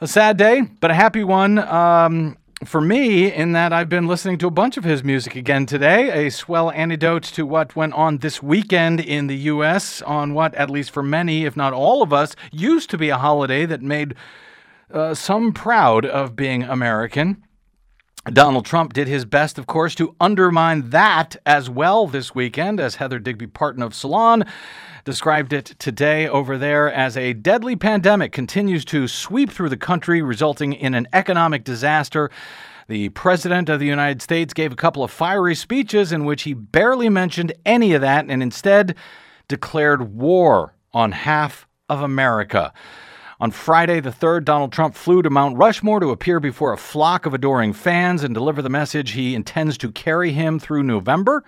[0.00, 4.36] a sad day but a happy one um, for me, in that I've been listening
[4.38, 8.18] to a bunch of his music again today, a swell antidote to what went on
[8.18, 10.02] this weekend in the U.S.
[10.02, 13.16] on what, at least for many, if not all of us, used to be a
[13.16, 14.14] holiday that made
[14.92, 17.44] uh, some proud of being American.
[18.26, 22.96] Donald Trump did his best, of course, to undermine that as well this weekend, as
[22.96, 24.44] Heather Digby Parton of Salon
[25.04, 30.20] described it today over there as a deadly pandemic continues to sweep through the country,
[30.20, 32.30] resulting in an economic disaster
[32.88, 36.54] The President of the United States gave a couple of fiery speeches in which he
[36.54, 38.96] barely mentioned any of that and instead
[39.48, 42.72] declared war on half of America.
[43.40, 47.24] On Friday the 3rd, Donald Trump flew to Mount Rushmore to appear before a flock
[47.24, 51.42] of adoring fans and deliver the message he intends to carry him through November.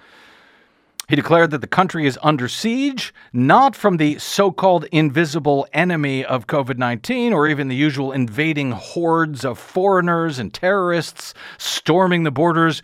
[1.11, 6.24] He declared that the country is under siege, not from the so called invisible enemy
[6.24, 12.31] of COVID 19 or even the usual invading hordes of foreigners and terrorists storming the
[12.31, 12.83] borders,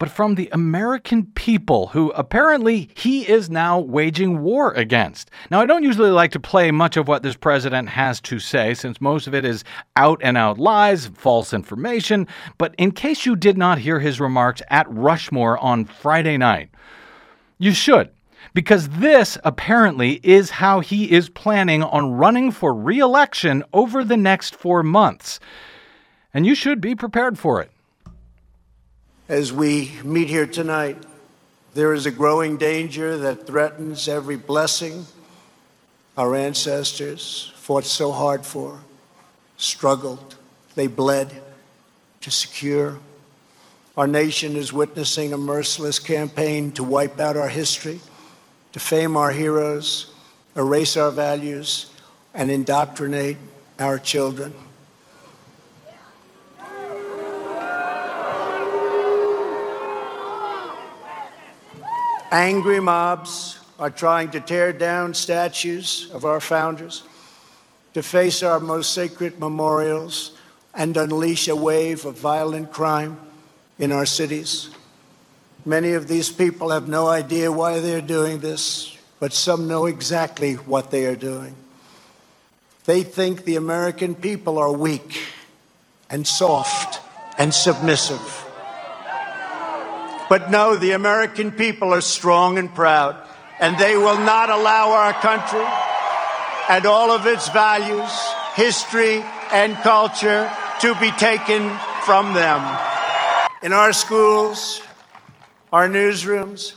[0.00, 5.30] but from the American people who apparently he is now waging war against.
[5.50, 8.72] Now, I don't usually like to play much of what this president has to say,
[8.72, 9.62] since most of it is
[9.96, 14.62] out and out lies, false information, but in case you did not hear his remarks
[14.70, 16.70] at Rushmore on Friday night,
[17.58, 18.08] you should,
[18.54, 24.16] because this apparently is how he is planning on running for re election over the
[24.16, 25.40] next four months.
[26.32, 27.70] And you should be prepared for it.
[29.30, 30.96] As we meet here tonight,
[31.74, 35.06] there is a growing danger that threatens every blessing
[36.18, 38.80] our ancestors fought so hard for,
[39.56, 40.34] struggled,
[40.74, 41.30] they bled
[42.22, 42.98] to secure.
[43.96, 48.00] Our nation is witnessing a merciless campaign to wipe out our history,
[48.72, 50.12] defame our heroes,
[50.56, 51.88] erase our values,
[52.34, 53.36] and indoctrinate
[53.78, 54.52] our children.
[62.30, 67.02] Angry mobs are trying to tear down statues of our founders,
[67.92, 70.32] deface our most sacred memorials,
[70.72, 73.18] and unleash a wave of violent crime
[73.80, 74.70] in our cities.
[75.64, 80.54] Many of these people have no idea why they're doing this, but some know exactly
[80.54, 81.56] what they are doing.
[82.84, 85.20] They think the American people are weak
[86.08, 87.00] and soft
[87.38, 88.46] and submissive.
[90.30, 93.20] But no, the American people are strong and proud,
[93.58, 95.66] and they will not allow our country
[96.68, 98.08] and all of its values,
[98.54, 100.48] history, and culture
[100.82, 102.60] to be taken from them.
[103.60, 104.80] In our schools,
[105.72, 106.74] our newsrooms,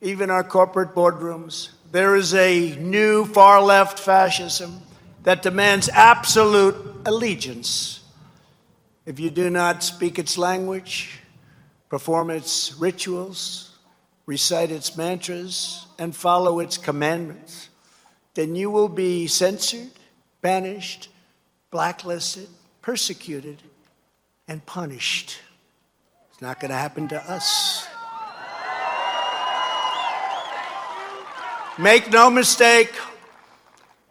[0.00, 4.80] even our corporate boardrooms, there is a new far left fascism
[5.24, 8.00] that demands absolute allegiance.
[9.04, 11.19] If you do not speak its language,
[11.90, 13.76] perform its rituals,
[14.24, 17.68] recite its mantras, and follow its commandments,
[18.34, 19.90] then you will be censored,
[20.40, 21.08] banished,
[21.70, 22.48] blacklisted,
[22.80, 23.58] persecuted,
[24.46, 25.38] and punished.
[26.30, 27.86] It's not going to happen to us.
[31.76, 32.92] Make no mistake,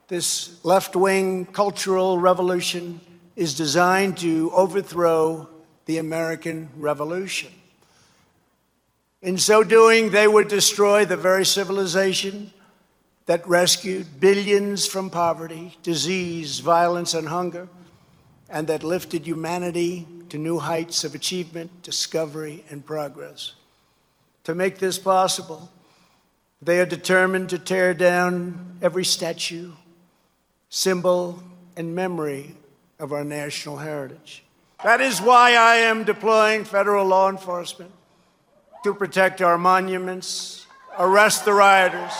[0.07, 2.99] this left wing cultural revolution
[3.35, 5.47] is designed to overthrow
[5.85, 7.51] the American Revolution.
[9.21, 12.53] In so doing, they would destroy the very civilization
[13.25, 17.67] that rescued billions from poverty, disease, violence, and hunger,
[18.49, 23.55] and that lifted humanity to new heights of achievement, discovery, and progress.
[24.45, 25.69] To make this possible,
[26.61, 29.73] they are determined to tear down every statue,
[30.69, 31.43] symbol,
[31.75, 32.55] and memory
[32.99, 34.43] of our national heritage.
[34.83, 37.91] That is why I am deploying federal law enforcement
[38.83, 40.65] to protect our monuments,
[40.97, 42.13] arrest the rioters,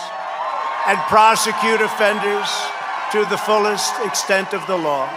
[0.86, 2.50] and prosecute offenders
[3.12, 5.08] to the fullest extent of the law.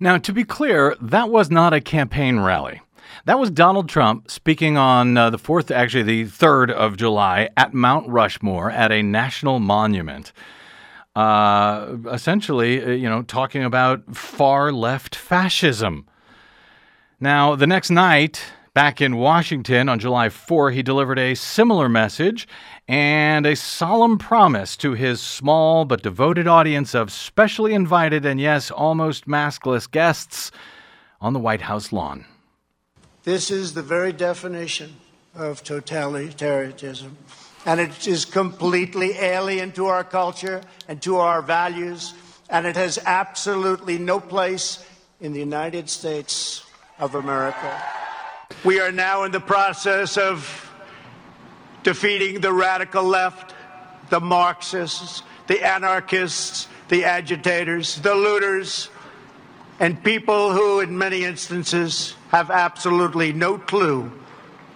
[0.00, 2.80] Now, to be clear, that was not a campaign rally.
[3.26, 7.72] That was Donald Trump speaking on uh, the 4th, actually the 3rd of July at
[7.72, 10.32] Mount Rushmore at a national monument.
[11.16, 16.06] Uh, essentially, uh, you know, talking about far left fascism.
[17.20, 18.42] Now, the next night,
[18.74, 22.48] Back in Washington on July 4, he delivered a similar message
[22.88, 28.72] and a solemn promise to his small but devoted audience of specially invited and, yes,
[28.72, 30.50] almost maskless guests
[31.20, 32.24] on the White House lawn.
[33.22, 34.96] This is the very definition
[35.36, 37.12] of totalitarianism,
[37.64, 42.12] and it is completely alien to our culture and to our values,
[42.50, 44.84] and it has absolutely no place
[45.20, 46.64] in the United States
[46.98, 47.80] of America.
[48.64, 50.70] We are now in the process of
[51.82, 53.54] defeating the radical left,
[54.08, 58.88] the Marxists, the anarchists, the agitators, the looters,
[59.80, 64.10] and people who, in many instances, have absolutely no clue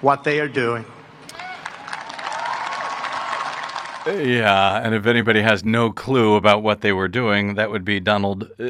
[0.03, 0.84] what they are doing.
[4.07, 8.01] Yeah, and if anybody has no clue about what they were doing, that would be
[8.01, 8.64] Donald uh,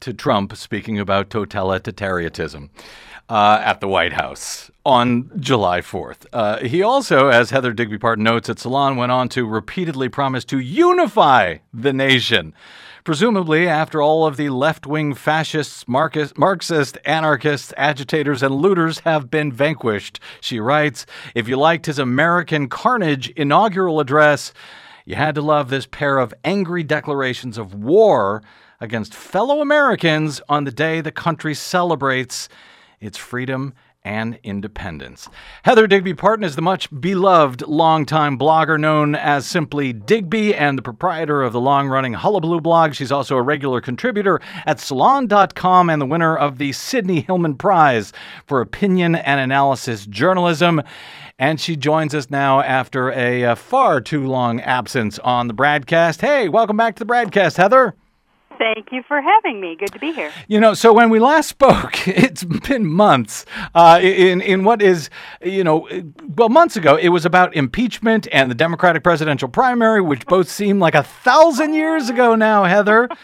[0.00, 2.68] to Trump speaking about totalitarianism
[3.30, 6.26] uh, at the White House on July 4th.
[6.32, 10.44] Uh, he also, as Heather Digby Parton notes at Salon, went on to repeatedly promise
[10.46, 12.52] to unify the nation.
[13.04, 19.52] Presumably, after all of the left wing fascists, Marxist, anarchists, agitators, and looters have been
[19.52, 21.06] vanquished, she writes.
[21.34, 24.52] If you liked his American Carnage inaugural address,
[25.06, 28.42] you had to love this pair of angry declarations of war
[28.80, 32.48] against fellow Americans on the day the country celebrates
[33.00, 33.72] its freedom
[34.02, 35.28] and independence.
[35.62, 40.82] Heather Digby Parton is the much beloved longtime blogger known as simply Digby and the
[40.82, 42.94] proprietor of the long running Hullabaloo blog.
[42.94, 48.12] She's also a regular contributor at Salon.com and the winner of the Sidney Hillman Prize
[48.46, 50.82] for Opinion and Analysis Journalism.
[51.38, 56.20] And she joins us now after a, a far too long absence on the BradCast.
[56.20, 57.94] Hey, welcome back to the BradCast, Heather.
[58.60, 59.74] Thank you for having me.
[59.74, 60.30] Good to be here.
[60.46, 63.46] You know, so when we last spoke, it's been months.
[63.74, 65.08] Uh, in in what is,
[65.42, 65.88] you know,
[66.36, 70.78] well, months ago, it was about impeachment and the Democratic presidential primary, which both seem
[70.78, 73.08] like a thousand years ago now, Heather.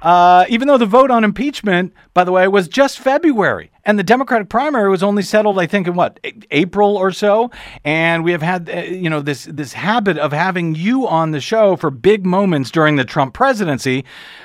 [0.00, 3.70] Uh, even though the vote on impeachment, by the way, it was just February.
[3.84, 6.18] And the Democratic primary was only settled, I think, in what
[6.50, 7.52] April or so.
[7.84, 11.40] And we have had, uh, you know, this this habit of having you on the
[11.40, 14.04] show for big moments during the Trump presidency,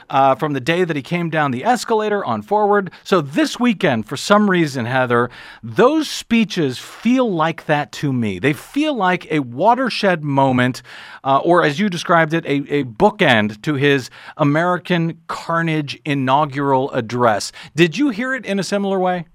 [0.09, 2.91] uh, from the day that he came down the escalator on forward.
[3.03, 5.29] So this weekend, for some reason, Heather,
[5.61, 8.39] those speeches feel like that to me.
[8.39, 10.83] They feel like a watershed moment,
[11.23, 17.51] uh, or as you described it, a, a bookend to his American Carnage inaugural address.
[17.75, 19.25] Did you hear it in a similar way?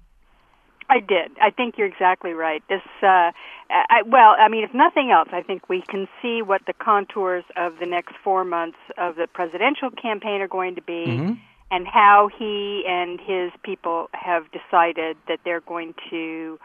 [0.91, 1.31] I did.
[1.39, 2.63] I think you're exactly right.
[2.67, 3.31] This, uh,
[3.69, 7.43] I, well, I mean, if nothing else, I think we can see what the contours
[7.55, 11.33] of the next four months of the presidential campaign are going to be, mm-hmm.
[11.69, 16.59] and how he and his people have decided that they're going to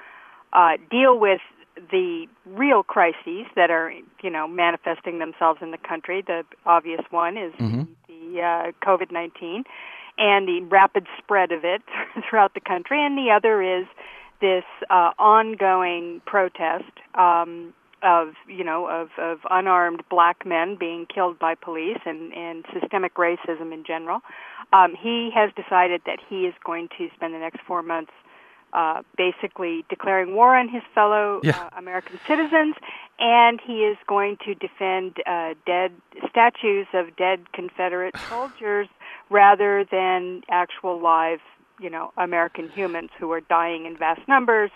[0.54, 1.42] uh, deal with
[1.90, 3.92] the real crises that are,
[4.22, 6.22] you know, manifesting themselves in the country.
[6.26, 7.82] The obvious one is mm-hmm.
[8.08, 9.64] the uh, COVID nineteen
[10.18, 11.82] and the rapid spread of it
[12.28, 13.86] throughout the country, and the other is
[14.40, 21.38] this uh, ongoing protest um, of you know of, of unarmed black men being killed
[21.38, 24.20] by police and, and systemic racism in general.
[24.72, 28.12] Um, he has decided that he is going to spend the next four months
[28.74, 31.70] uh, basically declaring war on his fellow yeah.
[31.72, 32.74] uh, American citizens,
[33.18, 35.92] and he is going to defend uh, dead
[36.28, 38.88] statues of dead Confederate soldiers
[39.30, 41.40] rather than actual live
[41.80, 44.70] you know American humans who are dying in vast numbers.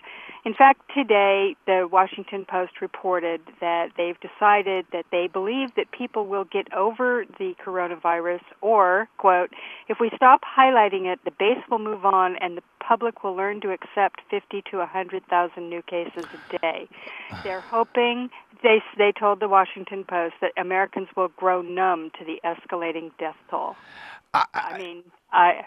[0.45, 6.27] In fact, today the Washington Post reported that they've decided that they believe that people
[6.27, 9.51] will get over the coronavirus or quote
[9.89, 13.61] if we stop highlighting it the base will move on and the public will learn
[13.61, 16.89] to accept 50 to 100,000 new cases a day.
[17.45, 18.31] They're hoping
[18.63, 23.37] they they told the Washington Post that Americans will grow numb to the escalating death
[23.51, 23.77] toll.
[24.35, 25.03] I, I mean,
[25.33, 25.65] I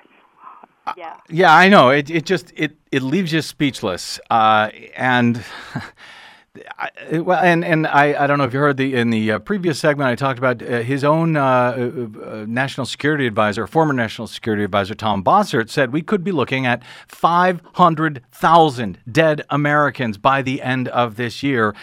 [0.98, 1.18] yeah.
[1.30, 1.90] Yeah, I know.
[1.90, 4.20] It it just it it leaves you speechless.
[4.30, 5.44] Uh, and
[6.78, 9.40] I, well, and and I, I don't know if you heard the in the uh,
[9.40, 13.94] previous segment I talked about uh, his own uh, uh, uh, national security advisor, former
[13.94, 20.42] national security advisor Tom Bossert said we could be looking at 500,000 dead Americans by
[20.42, 21.74] the end of this year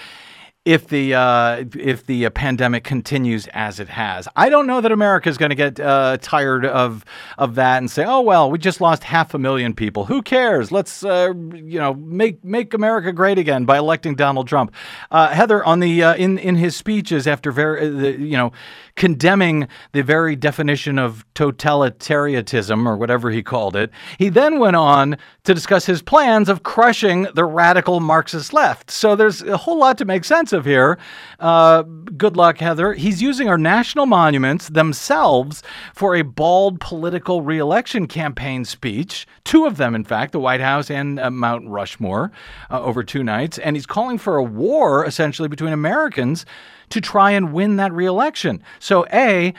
[0.69, 4.29] if the uh, if the uh, pandemic continues as it has.
[4.37, 7.07] I don't know that America is going to get uh, tired of
[7.39, 10.05] of that and say, "Oh well, we just lost half a million people.
[10.05, 10.71] Who cares?
[10.71, 14.75] Let's uh, you know make make America great again by electing Donald Trump."
[15.11, 17.87] Uh, Heather, on the uh, in in his speeches after very
[18.19, 18.53] you know
[18.99, 25.17] condemning the very definition of totalitarianism or whatever he called it, he then went on
[25.45, 28.91] to discuss his plans of crushing the radical Marxist left.
[28.91, 30.99] So there's a whole lot to make sense of here.
[31.39, 32.93] Uh, good luck, Heather.
[32.93, 35.63] He's using our national monuments themselves
[35.95, 40.91] for a bald political reelection campaign speech, two of them, in fact, the White House
[40.91, 42.33] and uh, Mount Rushmore,
[42.69, 43.59] uh, over two nights.
[43.59, 46.45] And he's calling for a war, essentially, between Americans
[46.91, 48.63] to try and win that reelection.
[48.79, 49.55] So, A,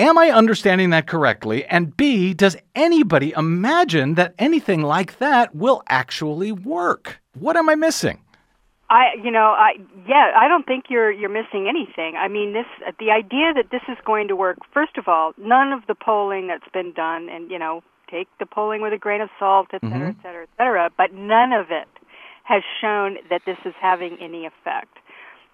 [0.00, 1.64] Am I understanding that correctly?
[1.66, 7.20] And B, does anybody imagine that anything like that will actually work?
[7.38, 8.20] What am I missing?
[8.90, 9.74] I, you know, I
[10.06, 12.16] yeah, I don't think you're you're missing anything.
[12.16, 12.66] I mean, this
[12.98, 14.58] the idea that this is going to work.
[14.72, 18.46] First of all, none of the polling that's been done, and you know, take the
[18.46, 20.20] polling with a grain of salt, et cetera, mm-hmm.
[20.20, 20.90] et cetera, et cetera.
[20.96, 21.88] But none of it
[22.42, 24.98] has shown that this is having any effect.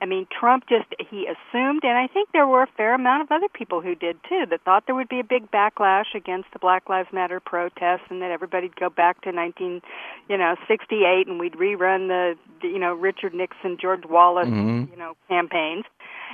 [0.03, 3.31] I mean, Trump just he assumed, and I think there were a fair amount of
[3.31, 6.59] other people who did too, that thought there would be a big backlash against the
[6.59, 9.83] Black Lives Matter protests, and that everybody'd go back to 19,
[10.29, 14.49] you know, 68, and we'd rerun the, the you know, Richard Nixon, George Wallace,
[14.91, 15.85] you know, campaigns.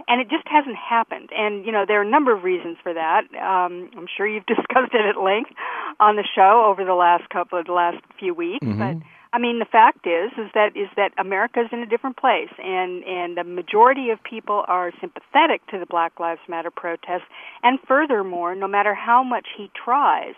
[0.06, 1.30] And it just hasn't happened.
[1.34, 3.22] And you know, there are a number of reasons for that.
[3.34, 5.50] Um, I'm sure you've discussed it at length
[5.98, 8.96] on the show over the last couple of the last few weeks, but.
[9.36, 13.04] I mean, the fact is, is that is that America's in a different place, and
[13.04, 17.28] and the majority of people are sympathetic to the Black Lives Matter protests.
[17.62, 20.36] And furthermore, no matter how much he tries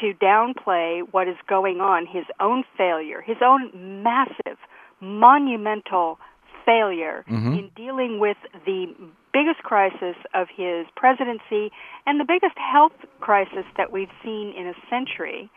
[0.00, 4.56] to downplay what is going on, his own failure, his own massive,
[5.02, 6.18] monumental
[6.64, 7.52] failure mm-hmm.
[7.52, 8.86] in dealing with the
[9.30, 11.70] biggest crisis of his presidency
[12.06, 15.50] and the biggest health crisis that we've seen in a century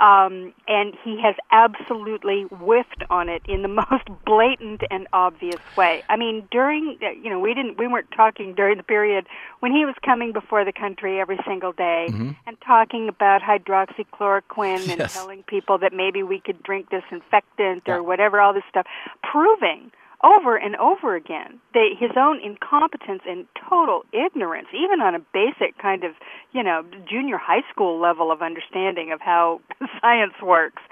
[0.00, 6.02] um, and he has absolutely whiffed on it in the most blatant and obvious way.
[6.08, 9.26] I mean, during you know we didn't we weren't talking during the period
[9.60, 12.06] when he was coming before the country every single day
[12.46, 18.40] and talking about hydroxychloroquine and telling people that maybe we could drink disinfectant or whatever,
[18.40, 18.86] all this stuff,
[19.22, 19.90] proving
[20.22, 25.78] over and over again that his own incompetence and total ignorance, even on a basic
[25.78, 26.12] kind of,
[26.52, 29.60] you know, junior high school level of understanding of how
[30.00, 30.82] science works.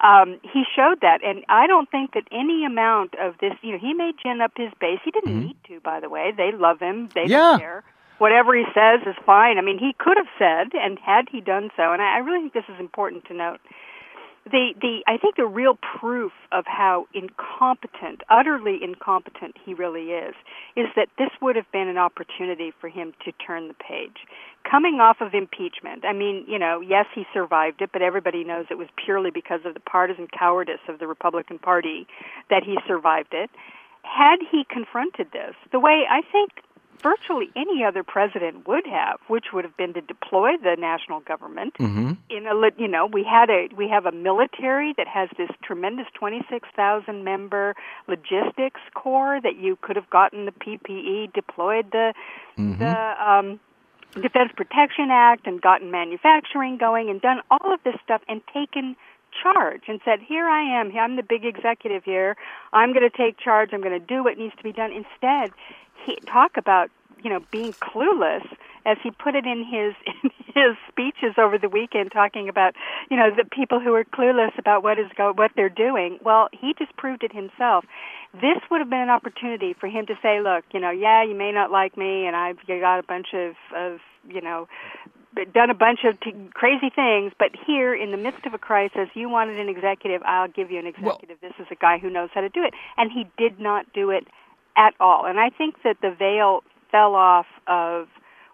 [0.00, 3.78] Um, he showed that, and I don't think that any amount of this, you know,
[3.78, 5.00] he may gin up his base.
[5.04, 6.32] He didn't need to, by the way.
[6.36, 7.10] They love him.
[7.14, 7.38] They Yeah.
[7.38, 7.82] don't care.
[8.18, 9.58] Whatever he says is fine.
[9.58, 12.40] I mean, he could have said, and had he done so, and I, I really
[12.40, 13.60] think this is important to note
[14.50, 20.34] the the I think the real proof of how incompetent, utterly incompetent he really is,
[20.76, 24.26] is that this would have been an opportunity for him to turn the page.
[24.68, 28.66] Coming off of impeachment, I mean, you know, yes, he survived it, but everybody knows
[28.70, 32.06] it was purely because of the partisan cowardice of the Republican Party
[32.50, 33.50] that he survived it.
[34.02, 36.50] Had he confronted this the way I think
[37.02, 41.74] virtually any other president would have, which would have been to deploy the national government
[42.30, 46.06] in a you know we had a we have a military that has this tremendous
[46.14, 47.74] 26,000 member
[48.06, 52.14] logistics corps that you could have gotten the PPE deployed the
[52.78, 53.60] the um
[54.14, 58.96] Defense Protection Act and gotten manufacturing going and done all of this stuff and taken
[59.42, 60.96] charge and said, "Here I am.
[60.96, 62.36] I'm the big executive here.
[62.72, 63.70] I'm going to take charge.
[63.72, 65.52] I'm going to do what needs to be done." Instead,
[66.08, 66.90] he talk about
[67.22, 68.46] you know being clueless
[68.86, 72.74] as he put it in his in his speeches over the weekend talking about
[73.10, 76.48] you know the people who are clueless about what is go what they're doing well
[76.52, 77.84] he just proved it himself
[78.34, 81.34] this would have been an opportunity for him to say look you know yeah you
[81.34, 84.68] may not like me and I've got a bunch of of you know
[85.54, 89.08] done a bunch of t- crazy things, but here in the midst of a crisis,
[89.14, 90.22] you wanted an executive.
[90.24, 91.38] I'll give you an executive.
[91.40, 94.10] this is a guy who knows how to do it, and he did not do
[94.10, 94.26] it
[94.78, 95.26] at all.
[95.26, 98.08] And I think that the veil fell off of,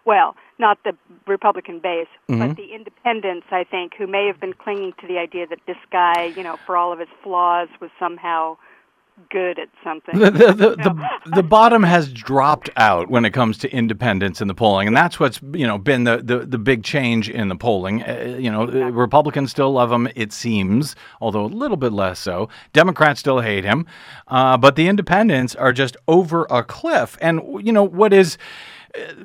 [0.05, 0.93] well, not the
[1.27, 2.53] Republican base, but mm-hmm.
[2.53, 3.47] the independents.
[3.51, 6.57] I think who may have been clinging to the idea that this guy, you know,
[6.65, 8.57] for all of his flaws, was somehow
[9.29, 10.17] good at something.
[10.19, 14.47] the, the, the, the, the bottom has dropped out when it comes to independents in
[14.47, 17.55] the polling, and that's what's you know been the, the, the big change in the
[17.55, 18.03] polling.
[18.03, 22.49] Uh, you know, Republicans still love him, it seems, although a little bit less so.
[22.73, 23.85] Democrats still hate him,
[24.27, 27.17] uh, but the independents are just over a cliff.
[27.21, 28.37] And you know what is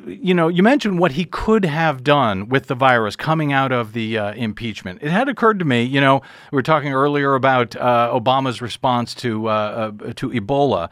[0.07, 3.93] you know, you mentioned what he could have done with the virus coming out of
[3.93, 5.01] the uh, impeachment.
[5.03, 9.14] It had occurred to me, you know, we were talking earlier about uh, Obama's response
[9.16, 10.91] to uh, uh, to Ebola.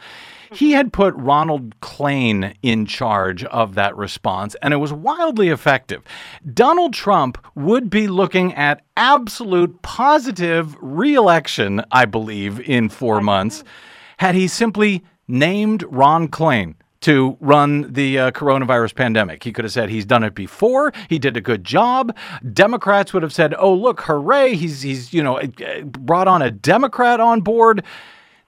[0.51, 6.03] He had put Ronald Klain in charge of that response, and it was wildly effective.
[6.55, 13.63] Donald Trump would be looking at absolute positive reelection, I believe, in four months,
[14.19, 16.77] had he simply named Ron Klain
[17.09, 19.43] to run the uh, coronavirus pandemic.
[19.43, 20.93] He could have said he's done it before.
[21.09, 22.15] He did a good job.
[22.53, 24.55] Democrats would have said, "Oh, look, hooray!
[24.55, 27.83] He's he's you know uh, brought on a Democrat on board."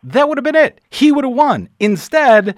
[0.03, 0.83] That would have been it.
[0.91, 1.71] He would have won.
[1.79, 2.55] Instead,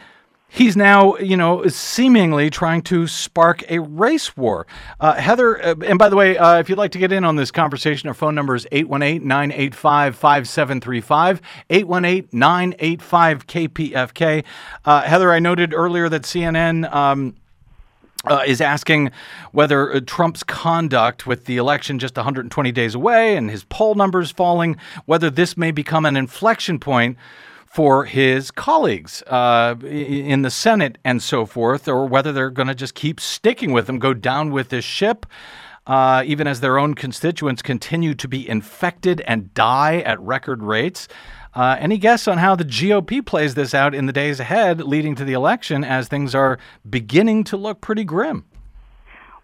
[0.52, 4.66] he's now, you know, seemingly trying to spark a race war.
[5.00, 7.36] Uh, Heather, uh, and by the way, uh, if you'd like to get in on
[7.36, 14.44] this conversation, our phone number is 818 985 5735, 818 985 KPFK.
[14.84, 16.92] Uh, Heather, I noted earlier that CNN.
[16.92, 17.34] Um,
[18.24, 19.10] uh, is asking
[19.50, 24.30] whether uh, Trump's conduct with the election just 120 days away and his poll numbers
[24.30, 24.76] falling,
[25.06, 27.18] whether this may become an inflection point
[27.72, 32.74] for his colleagues uh, in the Senate and so forth, or whether they're going to
[32.74, 35.24] just keep sticking with him, go down with this ship.
[35.86, 41.08] uh, even as their own constituents continue to be infected and die at record rates.
[41.54, 45.14] Uh, any guess on how the GOP plays this out in the days ahead leading
[45.14, 46.58] to the election as things are
[46.88, 48.44] beginning to look pretty grim?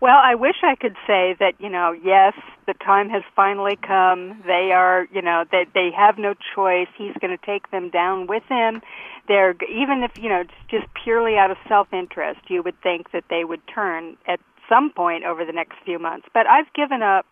[0.01, 2.34] Well, I wish I could say that, you know, yes,
[2.66, 4.42] the time has finally come.
[4.46, 6.86] They are, you know, that they, they have no choice.
[6.96, 8.80] He's going to take them down with him.
[9.26, 13.44] They're even if, you know, just purely out of self-interest, you would think that they
[13.44, 14.38] would turn at
[14.68, 16.28] some point over the next few months.
[16.32, 17.26] But I've given up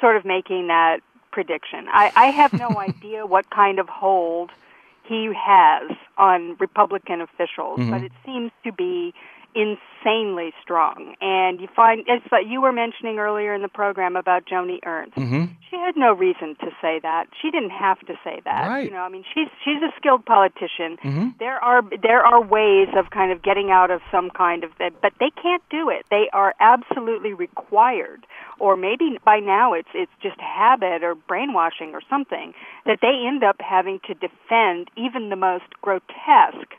[0.00, 0.98] sort of making that
[1.30, 1.86] prediction.
[1.92, 4.50] I, I have no idea what kind of hold
[5.04, 7.90] he has on Republican officials, Mm-hmm.
[7.90, 9.14] but it seems to be
[9.54, 11.14] insanely strong.
[11.20, 15.16] And you find it's like you were mentioning earlier in the program about Joni Ernst.
[15.16, 15.44] Mm-hmm.
[15.70, 17.26] She had no reason to say that.
[17.40, 18.68] She didn't have to say that.
[18.68, 18.84] Right.
[18.86, 20.98] You know, I mean, she's she's a skilled politician.
[21.02, 21.28] Mm-hmm.
[21.38, 25.12] There are there are ways of kind of getting out of some kind of but
[25.20, 26.06] they can't do it.
[26.10, 28.26] They are absolutely required
[28.60, 32.52] or maybe by now it's it's just habit or brainwashing or something
[32.86, 36.76] that they end up having to defend even the most grotesque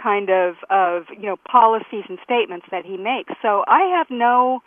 [0.00, 3.32] kind of of you know policies and statements that he makes.
[3.42, 4.62] So I have no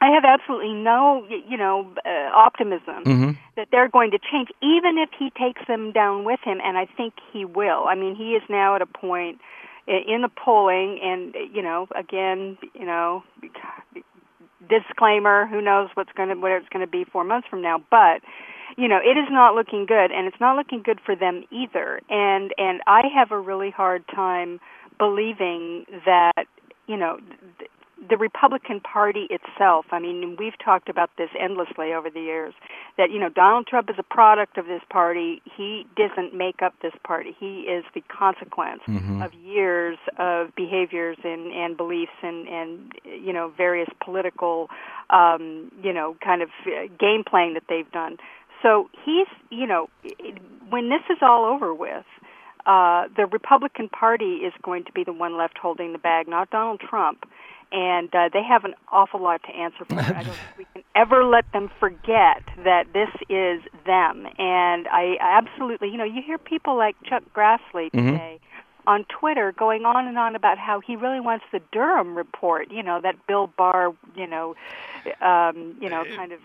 [0.00, 3.04] I have absolutely no you know uh, optimism
[3.56, 6.86] that they're going to change even if he takes them down with him and I
[6.86, 7.84] think he will.
[7.88, 9.38] I mean, he is now at a point
[9.86, 13.22] in the polling and you know again, you know
[14.68, 17.82] disclaimer who knows what's going to what it's going to be 4 months from now
[17.90, 18.22] but
[18.76, 22.00] you know it is not looking good and it's not looking good for them either
[22.08, 24.60] and and I have a really hard time
[24.98, 26.46] believing that
[26.86, 27.18] you know
[27.58, 27.70] th-
[28.08, 32.54] the Republican Party itself, I mean, we've talked about this endlessly over the years
[32.98, 35.40] that, you know, Donald Trump is a product of this party.
[35.56, 37.34] He doesn't make up this party.
[37.38, 38.82] He is the consequence
[39.22, 44.68] of years of behaviors and, and beliefs and, and, you know, various political,
[45.10, 48.18] um, you know, kind of uh, game playing that they've done.
[48.64, 49.90] So he's, you know,
[50.70, 52.06] when this is all over with,
[52.64, 56.48] uh, the Republican Party is going to be the one left holding the bag, not
[56.50, 57.28] Donald Trump.
[57.70, 59.98] And uh, they have an awful lot to answer for.
[59.98, 64.26] I don't think we can ever let them forget that this is them.
[64.38, 68.38] And I absolutely, you know, you hear people like Chuck Grassley today
[68.86, 72.82] on Twitter going on and on about how he really wants the Durham report, you
[72.82, 74.54] know, that Bill Barr, you know,
[75.20, 76.40] um, you know, kind of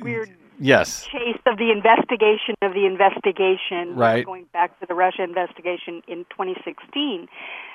[0.00, 1.06] weird Yes.
[1.06, 4.24] chase of the investigation of the investigation, Right.
[4.24, 7.28] going back to the Russia investigation in 2016,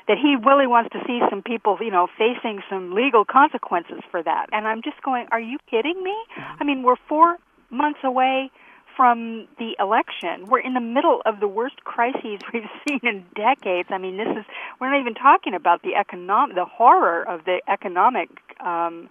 [0.08, 4.24] that he really wants to see some people, you know, facing some legal consequences for
[4.24, 4.50] that.
[4.52, 6.16] And I'm just going, are you kidding me?
[6.60, 7.38] I mean, we're four
[7.70, 8.50] months away
[8.96, 10.48] from the election.
[10.48, 13.90] We're in the middle of the worst crises we've seen in decades.
[13.92, 14.46] I mean, this is
[14.80, 18.30] we're not even talking about the economic, the horror of the economic
[18.60, 19.10] um,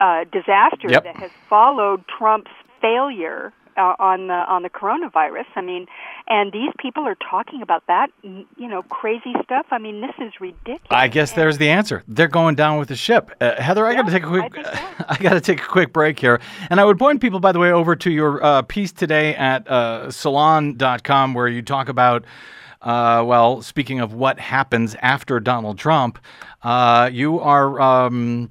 [0.00, 1.04] uh, disaster Yep.
[1.04, 2.50] that has followed Trump's
[2.80, 5.44] failure uh, on the on the coronavirus.
[5.54, 5.86] I mean,
[6.28, 9.66] and these people are talking about that, you know, crazy stuff.
[9.70, 10.80] I mean, this is ridiculous.
[10.90, 12.02] I guess And- there's the answer.
[12.08, 13.30] They're going down with the ship.
[13.40, 14.52] Uh, Heather, I got to take a quick.
[14.56, 15.04] I so.
[15.08, 17.58] I got to take a quick break here, and I would point people, by the
[17.58, 22.24] way, over to your uh, piece today at uh, Salon.com, where you talk about.
[22.82, 26.20] Uh, well, speaking of what happens after Donald Trump,
[26.62, 28.50] uh, you are um,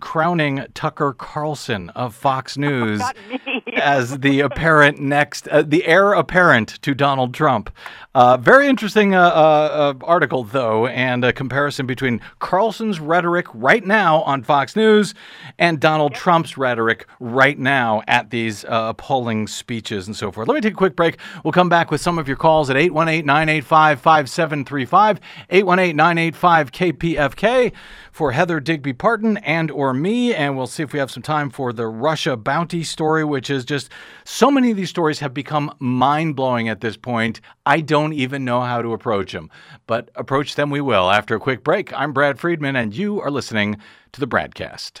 [0.00, 3.61] crowning Tucker Carlson of Fox News Not me.
[3.72, 7.70] As the apparent next, uh, the heir apparent to Donald Trump.
[8.14, 13.86] Uh, very interesting uh, uh, uh, article, though, and a comparison between Carlson's rhetoric right
[13.86, 15.14] now on Fox News
[15.58, 20.46] and Donald Trump's rhetoric right now at these uh, appalling speeches and so forth.
[20.46, 21.18] Let me take a quick break.
[21.42, 27.72] We'll come back with some of your calls at 818 985 5735, 818 985 KPFK
[28.12, 31.50] for Heather Digby Parton and or me, and we'll see if we have some time
[31.50, 33.90] for the Russia bounty story, which is just
[34.24, 37.40] so many of these stories have become mind blowing at this point.
[37.66, 39.50] I don't even know how to approach them,
[39.86, 41.10] but approach them we will.
[41.10, 43.78] After a quick break, I'm Brad Friedman, and you are listening
[44.12, 45.00] to the BradCast.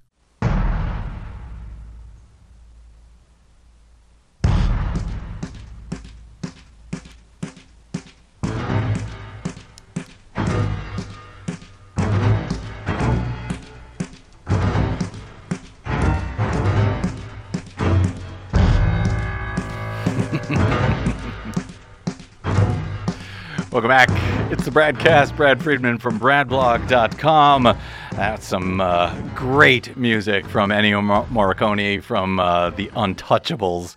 [23.71, 24.09] Welcome back.
[24.51, 25.37] It's the BradCast.
[25.37, 27.77] Brad Friedman from BradBlog.com.
[28.11, 33.95] That's some uh, great music from Ennio Morricone from uh, The Untouchables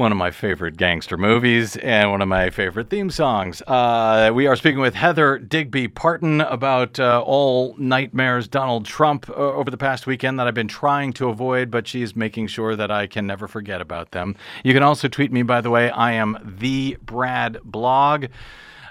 [0.00, 3.60] one of my favorite gangster movies and one of my favorite theme songs.
[3.66, 9.34] Uh, we are speaking with Heather Digby Parton about uh, all nightmares Donald Trump uh,
[9.34, 12.90] over the past weekend that I've been trying to avoid, but she's making sure that
[12.90, 14.36] I can never forget about them.
[14.64, 15.90] You can also tweet me, by the way.
[15.90, 18.28] I am the Brad Blog.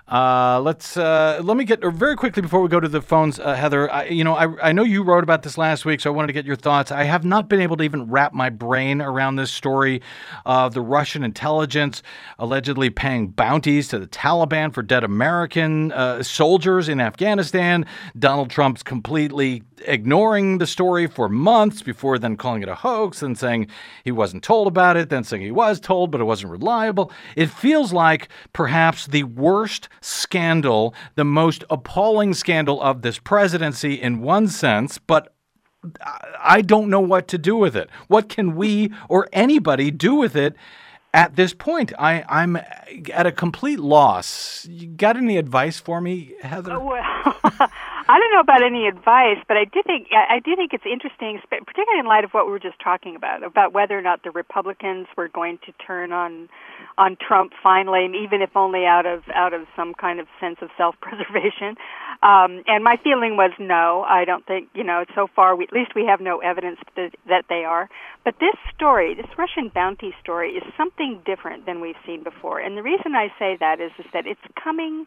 [0.10, 3.54] Uh, let's uh, let me get very quickly before we go to the phones, uh,
[3.54, 3.92] Heather.
[3.92, 6.28] I, you know, I, I know you wrote about this last week, so I wanted
[6.28, 6.92] to get your thoughts.
[6.92, 10.02] I have not been able to even wrap my brain around this story
[10.48, 12.02] of the Russian intelligence
[12.40, 17.86] allegedly paying bounties to the Taliban for dead American uh, soldiers in Afghanistan.
[18.18, 23.38] Donald Trump's completely ignoring the story for months before then calling it a hoax and
[23.38, 23.68] saying
[24.04, 27.12] he wasn't told about it, then saying he was told, but it wasn't reliable.
[27.36, 34.22] It feels like perhaps the worst scandal, the most appalling scandal of this presidency in
[34.22, 35.34] one sense, but
[36.44, 37.90] I don't know what to do with it.
[38.08, 40.56] What can we or anybody do with it?
[41.12, 42.56] At this point, I, I'm
[43.12, 44.68] at a complete loss.
[44.70, 46.74] You got any advice for me, Heather?
[46.74, 47.70] Oh, well,
[48.10, 51.40] I don't know about any advice, but I do think I do think it's interesting,
[51.48, 54.32] particularly in light of what we were just talking about, about whether or not the
[54.32, 56.50] Republicans were going to turn on
[56.98, 60.70] on Trump finally, even if only out of out of some kind of sense of
[60.76, 61.78] self-preservation.
[62.24, 64.04] Um, and my feeling was no.
[64.10, 65.06] I don't think you know.
[65.14, 67.90] So far, we, at least we have no evidence that, that they are.
[68.26, 72.60] But this story, this Russian bounty story, is something different than we've seen before.
[72.60, 75.06] And the reason I say that is is that it's coming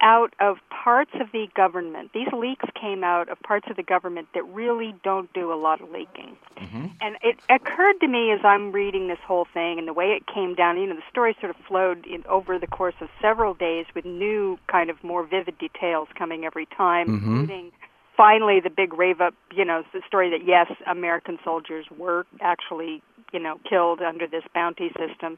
[0.00, 2.10] out of parts of the government.
[2.12, 5.80] These leaks came out of parts of the government that really don't do a lot
[5.80, 6.36] of leaking.
[6.56, 6.86] Mm-hmm.
[7.00, 10.26] And it occurred to me as I'm reading this whole thing and the way it
[10.32, 13.54] came down, you know, the story sort of flowed in, over the course of several
[13.54, 17.40] days with new, kind of more vivid details coming every time, mm-hmm.
[17.40, 17.72] including
[18.16, 23.02] finally the big rave up, you know, the story that yes, American soldiers were actually,
[23.32, 25.36] you know, killed under this bounty system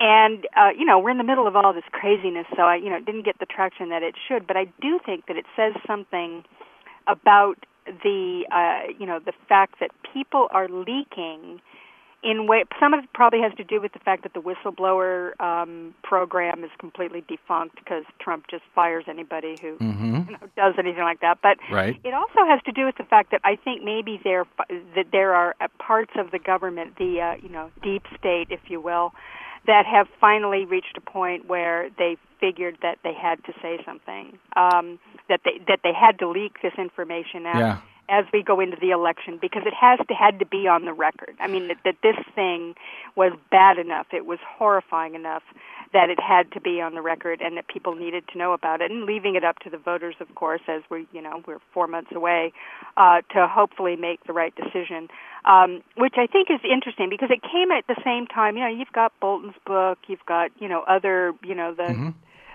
[0.00, 2.90] and uh, you know we're in the middle of all this craziness, so I you
[2.90, 4.46] know didn't get the traction that it should.
[4.46, 6.42] But I do think that it says something
[7.06, 11.60] about the uh, you know the fact that people are leaking
[12.22, 15.38] in way some of it probably has to do with the fact that the whistleblower
[15.40, 20.14] um, program is completely defunct because Trump just fires anybody who mm-hmm.
[20.26, 21.38] you know, does anything like that.
[21.42, 21.98] But right.
[22.04, 24.44] it also has to do with the fact that I think maybe there
[24.96, 28.60] that there are uh, parts of the government, the uh, you know deep state, if
[28.68, 29.12] you will,
[29.66, 34.38] that have finally reached a point where they figured that they had to say something,
[34.56, 34.98] um,
[35.28, 37.58] that they that they had to leak this information out.
[37.58, 37.78] Yeah
[38.10, 40.92] as we go into the election because it has to had to be on the
[40.92, 41.34] record.
[41.38, 42.74] I mean that, that this thing
[43.16, 45.42] was bad enough, it was horrifying enough
[45.92, 48.80] that it had to be on the record and that people needed to know about
[48.80, 51.58] it and leaving it up to the voters of course as we you know we're
[51.72, 52.52] 4 months away
[52.96, 55.08] uh to hopefully make the right decision.
[55.44, 58.68] Um which I think is interesting because it came at the same time, you know,
[58.68, 62.10] you've got Bolton's book, you've got, you know, other, you know, the mm-hmm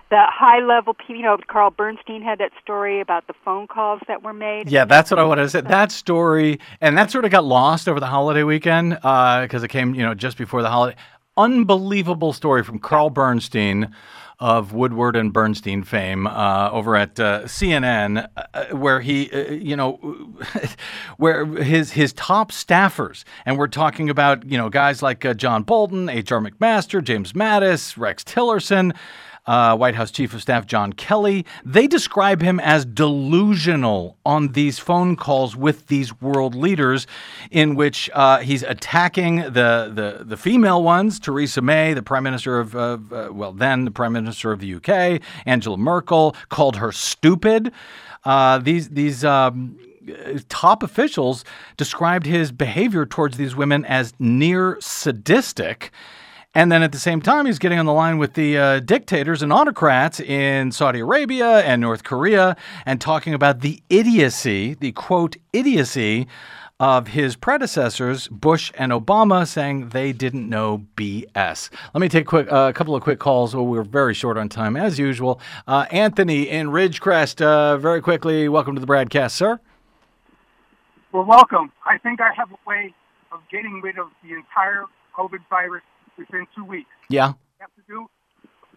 [0.09, 0.95] the high level.
[1.07, 4.69] You know, Carl Bernstein had that story about the phone calls that were made.
[4.69, 5.61] Yeah, that's what I wanted to say.
[5.61, 9.69] That story, and that sort of got lost over the holiday weekend because uh, it
[9.69, 10.97] came, you know, just before the holiday.
[11.37, 13.93] Unbelievable story from Carl Bernstein
[14.39, 19.75] of Woodward and Bernstein fame uh, over at uh, CNN, uh, where he, uh, you
[19.75, 19.93] know,
[21.17, 25.63] where his his top staffers, and we're talking about you know guys like uh, John
[25.63, 26.39] Bolton, H.R.
[26.39, 28.95] McMaster, James Mattis, Rex Tillerson
[29.47, 31.45] uh, White House Chief of Staff John Kelly.
[31.63, 37.07] They describe him as delusional on these phone calls with these world leaders,
[37.51, 42.59] in which uh, he's attacking the, the, the female ones, Theresa May, the Prime Minister
[42.59, 42.97] of, uh,
[43.31, 47.71] well, then the Prime Minister of the UK, Angela Merkel, called her stupid.
[48.23, 49.77] Uh, these these um,
[50.49, 51.45] top officials
[51.77, 55.91] described his behavior towards these women as near sadistic.
[56.55, 59.41] And then at the same time, he's getting on the line with the uh, dictators
[59.41, 65.35] and autocrats in Saudi Arabia and North Korea and talking about the idiocy, the quote,
[65.51, 66.27] idiocy
[66.79, 71.69] of his predecessors, Bush and Obama, saying they didn't know BS.
[71.93, 73.53] Let me take quick, uh, a couple of quick calls.
[73.53, 75.41] Well, we're very short on time, as usual.
[75.67, 79.59] Uh, Anthony in Ridgecrest, uh, very quickly, welcome to the BradCast, sir.
[81.11, 81.73] Well, welcome.
[81.85, 82.93] I think I have a way
[83.33, 84.85] of getting rid of the entire
[85.17, 85.83] COVID virus
[86.17, 86.89] within two weeks.
[87.09, 87.33] Yeah.
[87.59, 88.07] have to do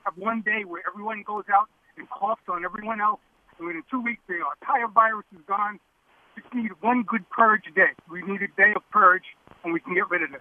[0.05, 3.21] have one day where everyone goes out and coughs on everyone else,
[3.59, 5.79] and within two weeks the entire virus is gone.
[6.37, 7.91] Just need one good purge a day.
[8.11, 9.25] We need a day of purge,
[9.65, 10.41] and we can get rid of this.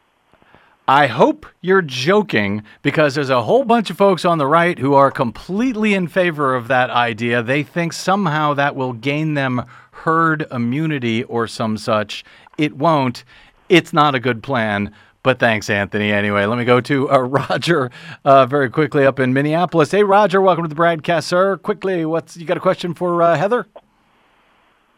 [0.89, 4.93] I hope you're joking because there's a whole bunch of folks on the right who
[4.93, 7.43] are completely in favor of that idea.
[7.43, 12.23] They think somehow that will gain them herd immunity or some such.
[12.57, 13.25] It won't.
[13.67, 14.93] It's not a good plan.
[15.28, 16.13] But thanks, Anthony.
[16.13, 17.17] Anyway, let me go to uh,
[17.49, 17.91] Roger
[18.23, 19.91] uh, very quickly up in Minneapolis.
[19.91, 21.57] Hey, Roger, welcome to the BradCast, sir.
[21.57, 23.67] Quickly, what's you got a question for uh, Heather?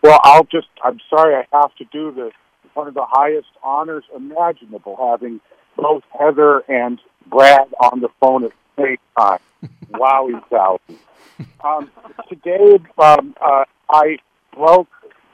[0.03, 2.31] Well, I'll just, I'm sorry I have to do this.
[2.75, 5.41] One of the highest honors imaginable, having
[5.75, 9.39] both Heather and Brad on the phone at the same time.
[9.93, 10.99] Wowie zowie.
[11.65, 11.89] Um,
[12.29, 14.19] today, um, uh, I
[14.53, 14.89] broke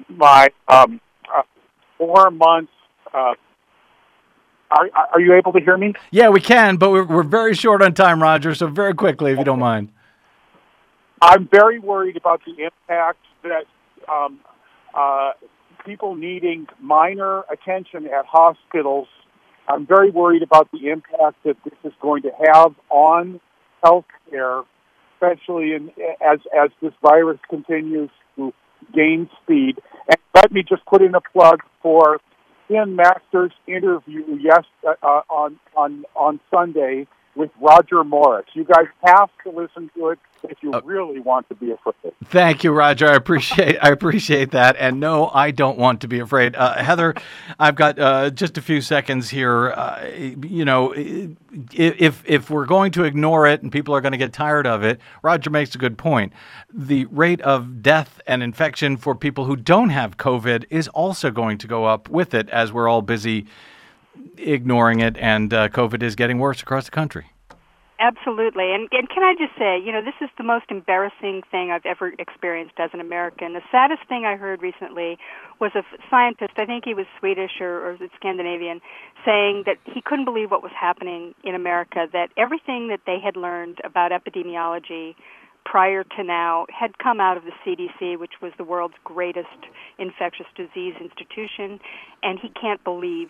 [0.08, 1.02] my um,
[1.36, 1.42] uh,
[1.98, 2.72] four months.
[4.76, 5.94] Are, are you able to hear me?
[6.12, 8.54] Yeah, we can, but we're, we're very short on time, Roger.
[8.54, 9.90] So very quickly, if you don't mind.
[11.22, 13.64] I'm very worried about the impact that
[14.12, 14.40] um,
[14.94, 15.32] uh,
[15.86, 19.08] people needing minor attention at hospitals.
[19.68, 23.40] I'm very worried about the impact that this is going to have on
[23.84, 24.66] healthcare,
[25.16, 25.90] especially in,
[26.22, 28.54] as as this virus continues to
[28.94, 29.80] gain speed.
[30.08, 32.20] And let me just put in a plug for
[32.70, 38.46] Ian Masters' interview yes uh, uh, on on on Sunday with Roger Morris.
[38.54, 40.20] You guys have to listen to it
[40.50, 42.14] if you really want to be afraid.
[42.26, 43.08] Thank you, Roger.
[43.08, 44.76] I appreciate I appreciate that.
[44.78, 46.56] And no, I don't want to be afraid.
[46.56, 47.14] Uh, Heather,
[47.60, 49.72] I've got uh, just a few seconds here.
[49.72, 54.18] Uh, you know, if if we're going to ignore it and people are going to
[54.18, 56.34] get tired of it, Roger makes a good point.
[56.74, 61.58] The rate of death and infection for people who don't have COVID is also going
[61.60, 63.46] to go up with it as we're all busy
[64.38, 67.32] ignoring it, and uh, COVID is getting worse across the country.
[67.98, 68.74] Absolutely.
[68.74, 71.86] And, and can I just say, you know, this is the most embarrassing thing I've
[71.86, 73.54] ever experienced as an American.
[73.54, 75.18] The saddest thing I heard recently
[75.62, 78.82] was a scientist, I think he was Swedish or, or Scandinavian,
[79.26, 83.38] saying that he couldn't believe what was happening in America, that everything that they had
[83.38, 85.16] learned about epidemiology
[85.64, 89.48] prior to now had come out of the CDC, which was the world's greatest
[89.98, 91.80] infectious disease institution,
[92.22, 93.30] and he can't believe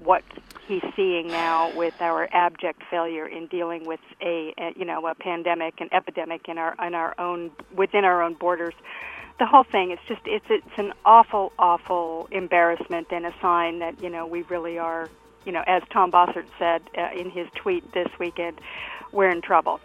[0.00, 0.24] what
[0.66, 5.14] he's seeing now with our abject failure in dealing with a, a you know a
[5.14, 8.74] pandemic, an epidemic in our in our own within our own borders.
[9.38, 14.02] The whole thing it's just it's it's an awful awful embarrassment and a sign that
[14.02, 15.08] you know we really are
[15.44, 18.60] you know as Tom Bossert said uh, in his tweet this weekend
[19.12, 19.80] we're in trouble.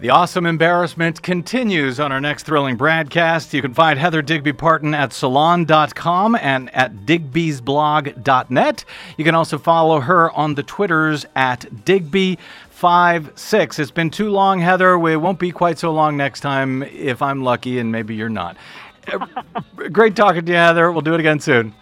[0.00, 3.52] The awesome embarrassment continues on our next thrilling broadcast.
[3.52, 8.84] You can find Heather Digby Parton at salon.com and at digby'sblog.net.
[9.16, 13.78] You can also follow her on the Twitters at Digby56.
[13.80, 14.96] It's been too long, Heather.
[14.96, 18.56] We won't be quite so long next time if I'm lucky and maybe you're not.
[19.90, 20.92] Great talking to you, Heather.
[20.92, 21.74] We'll do it again soon.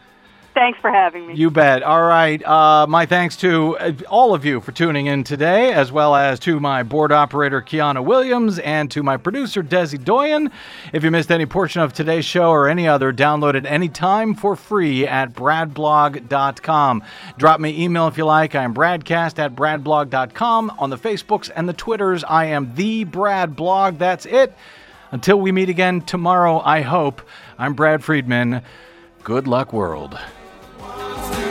[0.56, 1.34] Thanks for having me.
[1.34, 1.82] You bet.
[1.82, 2.42] All right.
[2.42, 6.40] Uh, my thanks to uh, all of you for tuning in today, as well as
[6.40, 10.50] to my board operator, Kiana Williams, and to my producer, Desi Doyen.
[10.94, 14.56] If you missed any portion of today's show or any other, download it anytime for
[14.56, 17.02] free at bradblog.com.
[17.36, 18.54] Drop me email if you like.
[18.54, 20.72] I am bradcast at bradblog.com.
[20.78, 23.98] On the Facebooks and the Twitters, I am the Brad Blog.
[23.98, 24.54] That's it.
[25.10, 27.20] Until we meet again tomorrow, I hope.
[27.58, 28.62] I'm Brad Friedman.
[29.22, 30.18] Good luck, world
[30.88, 31.45] i'm Oh.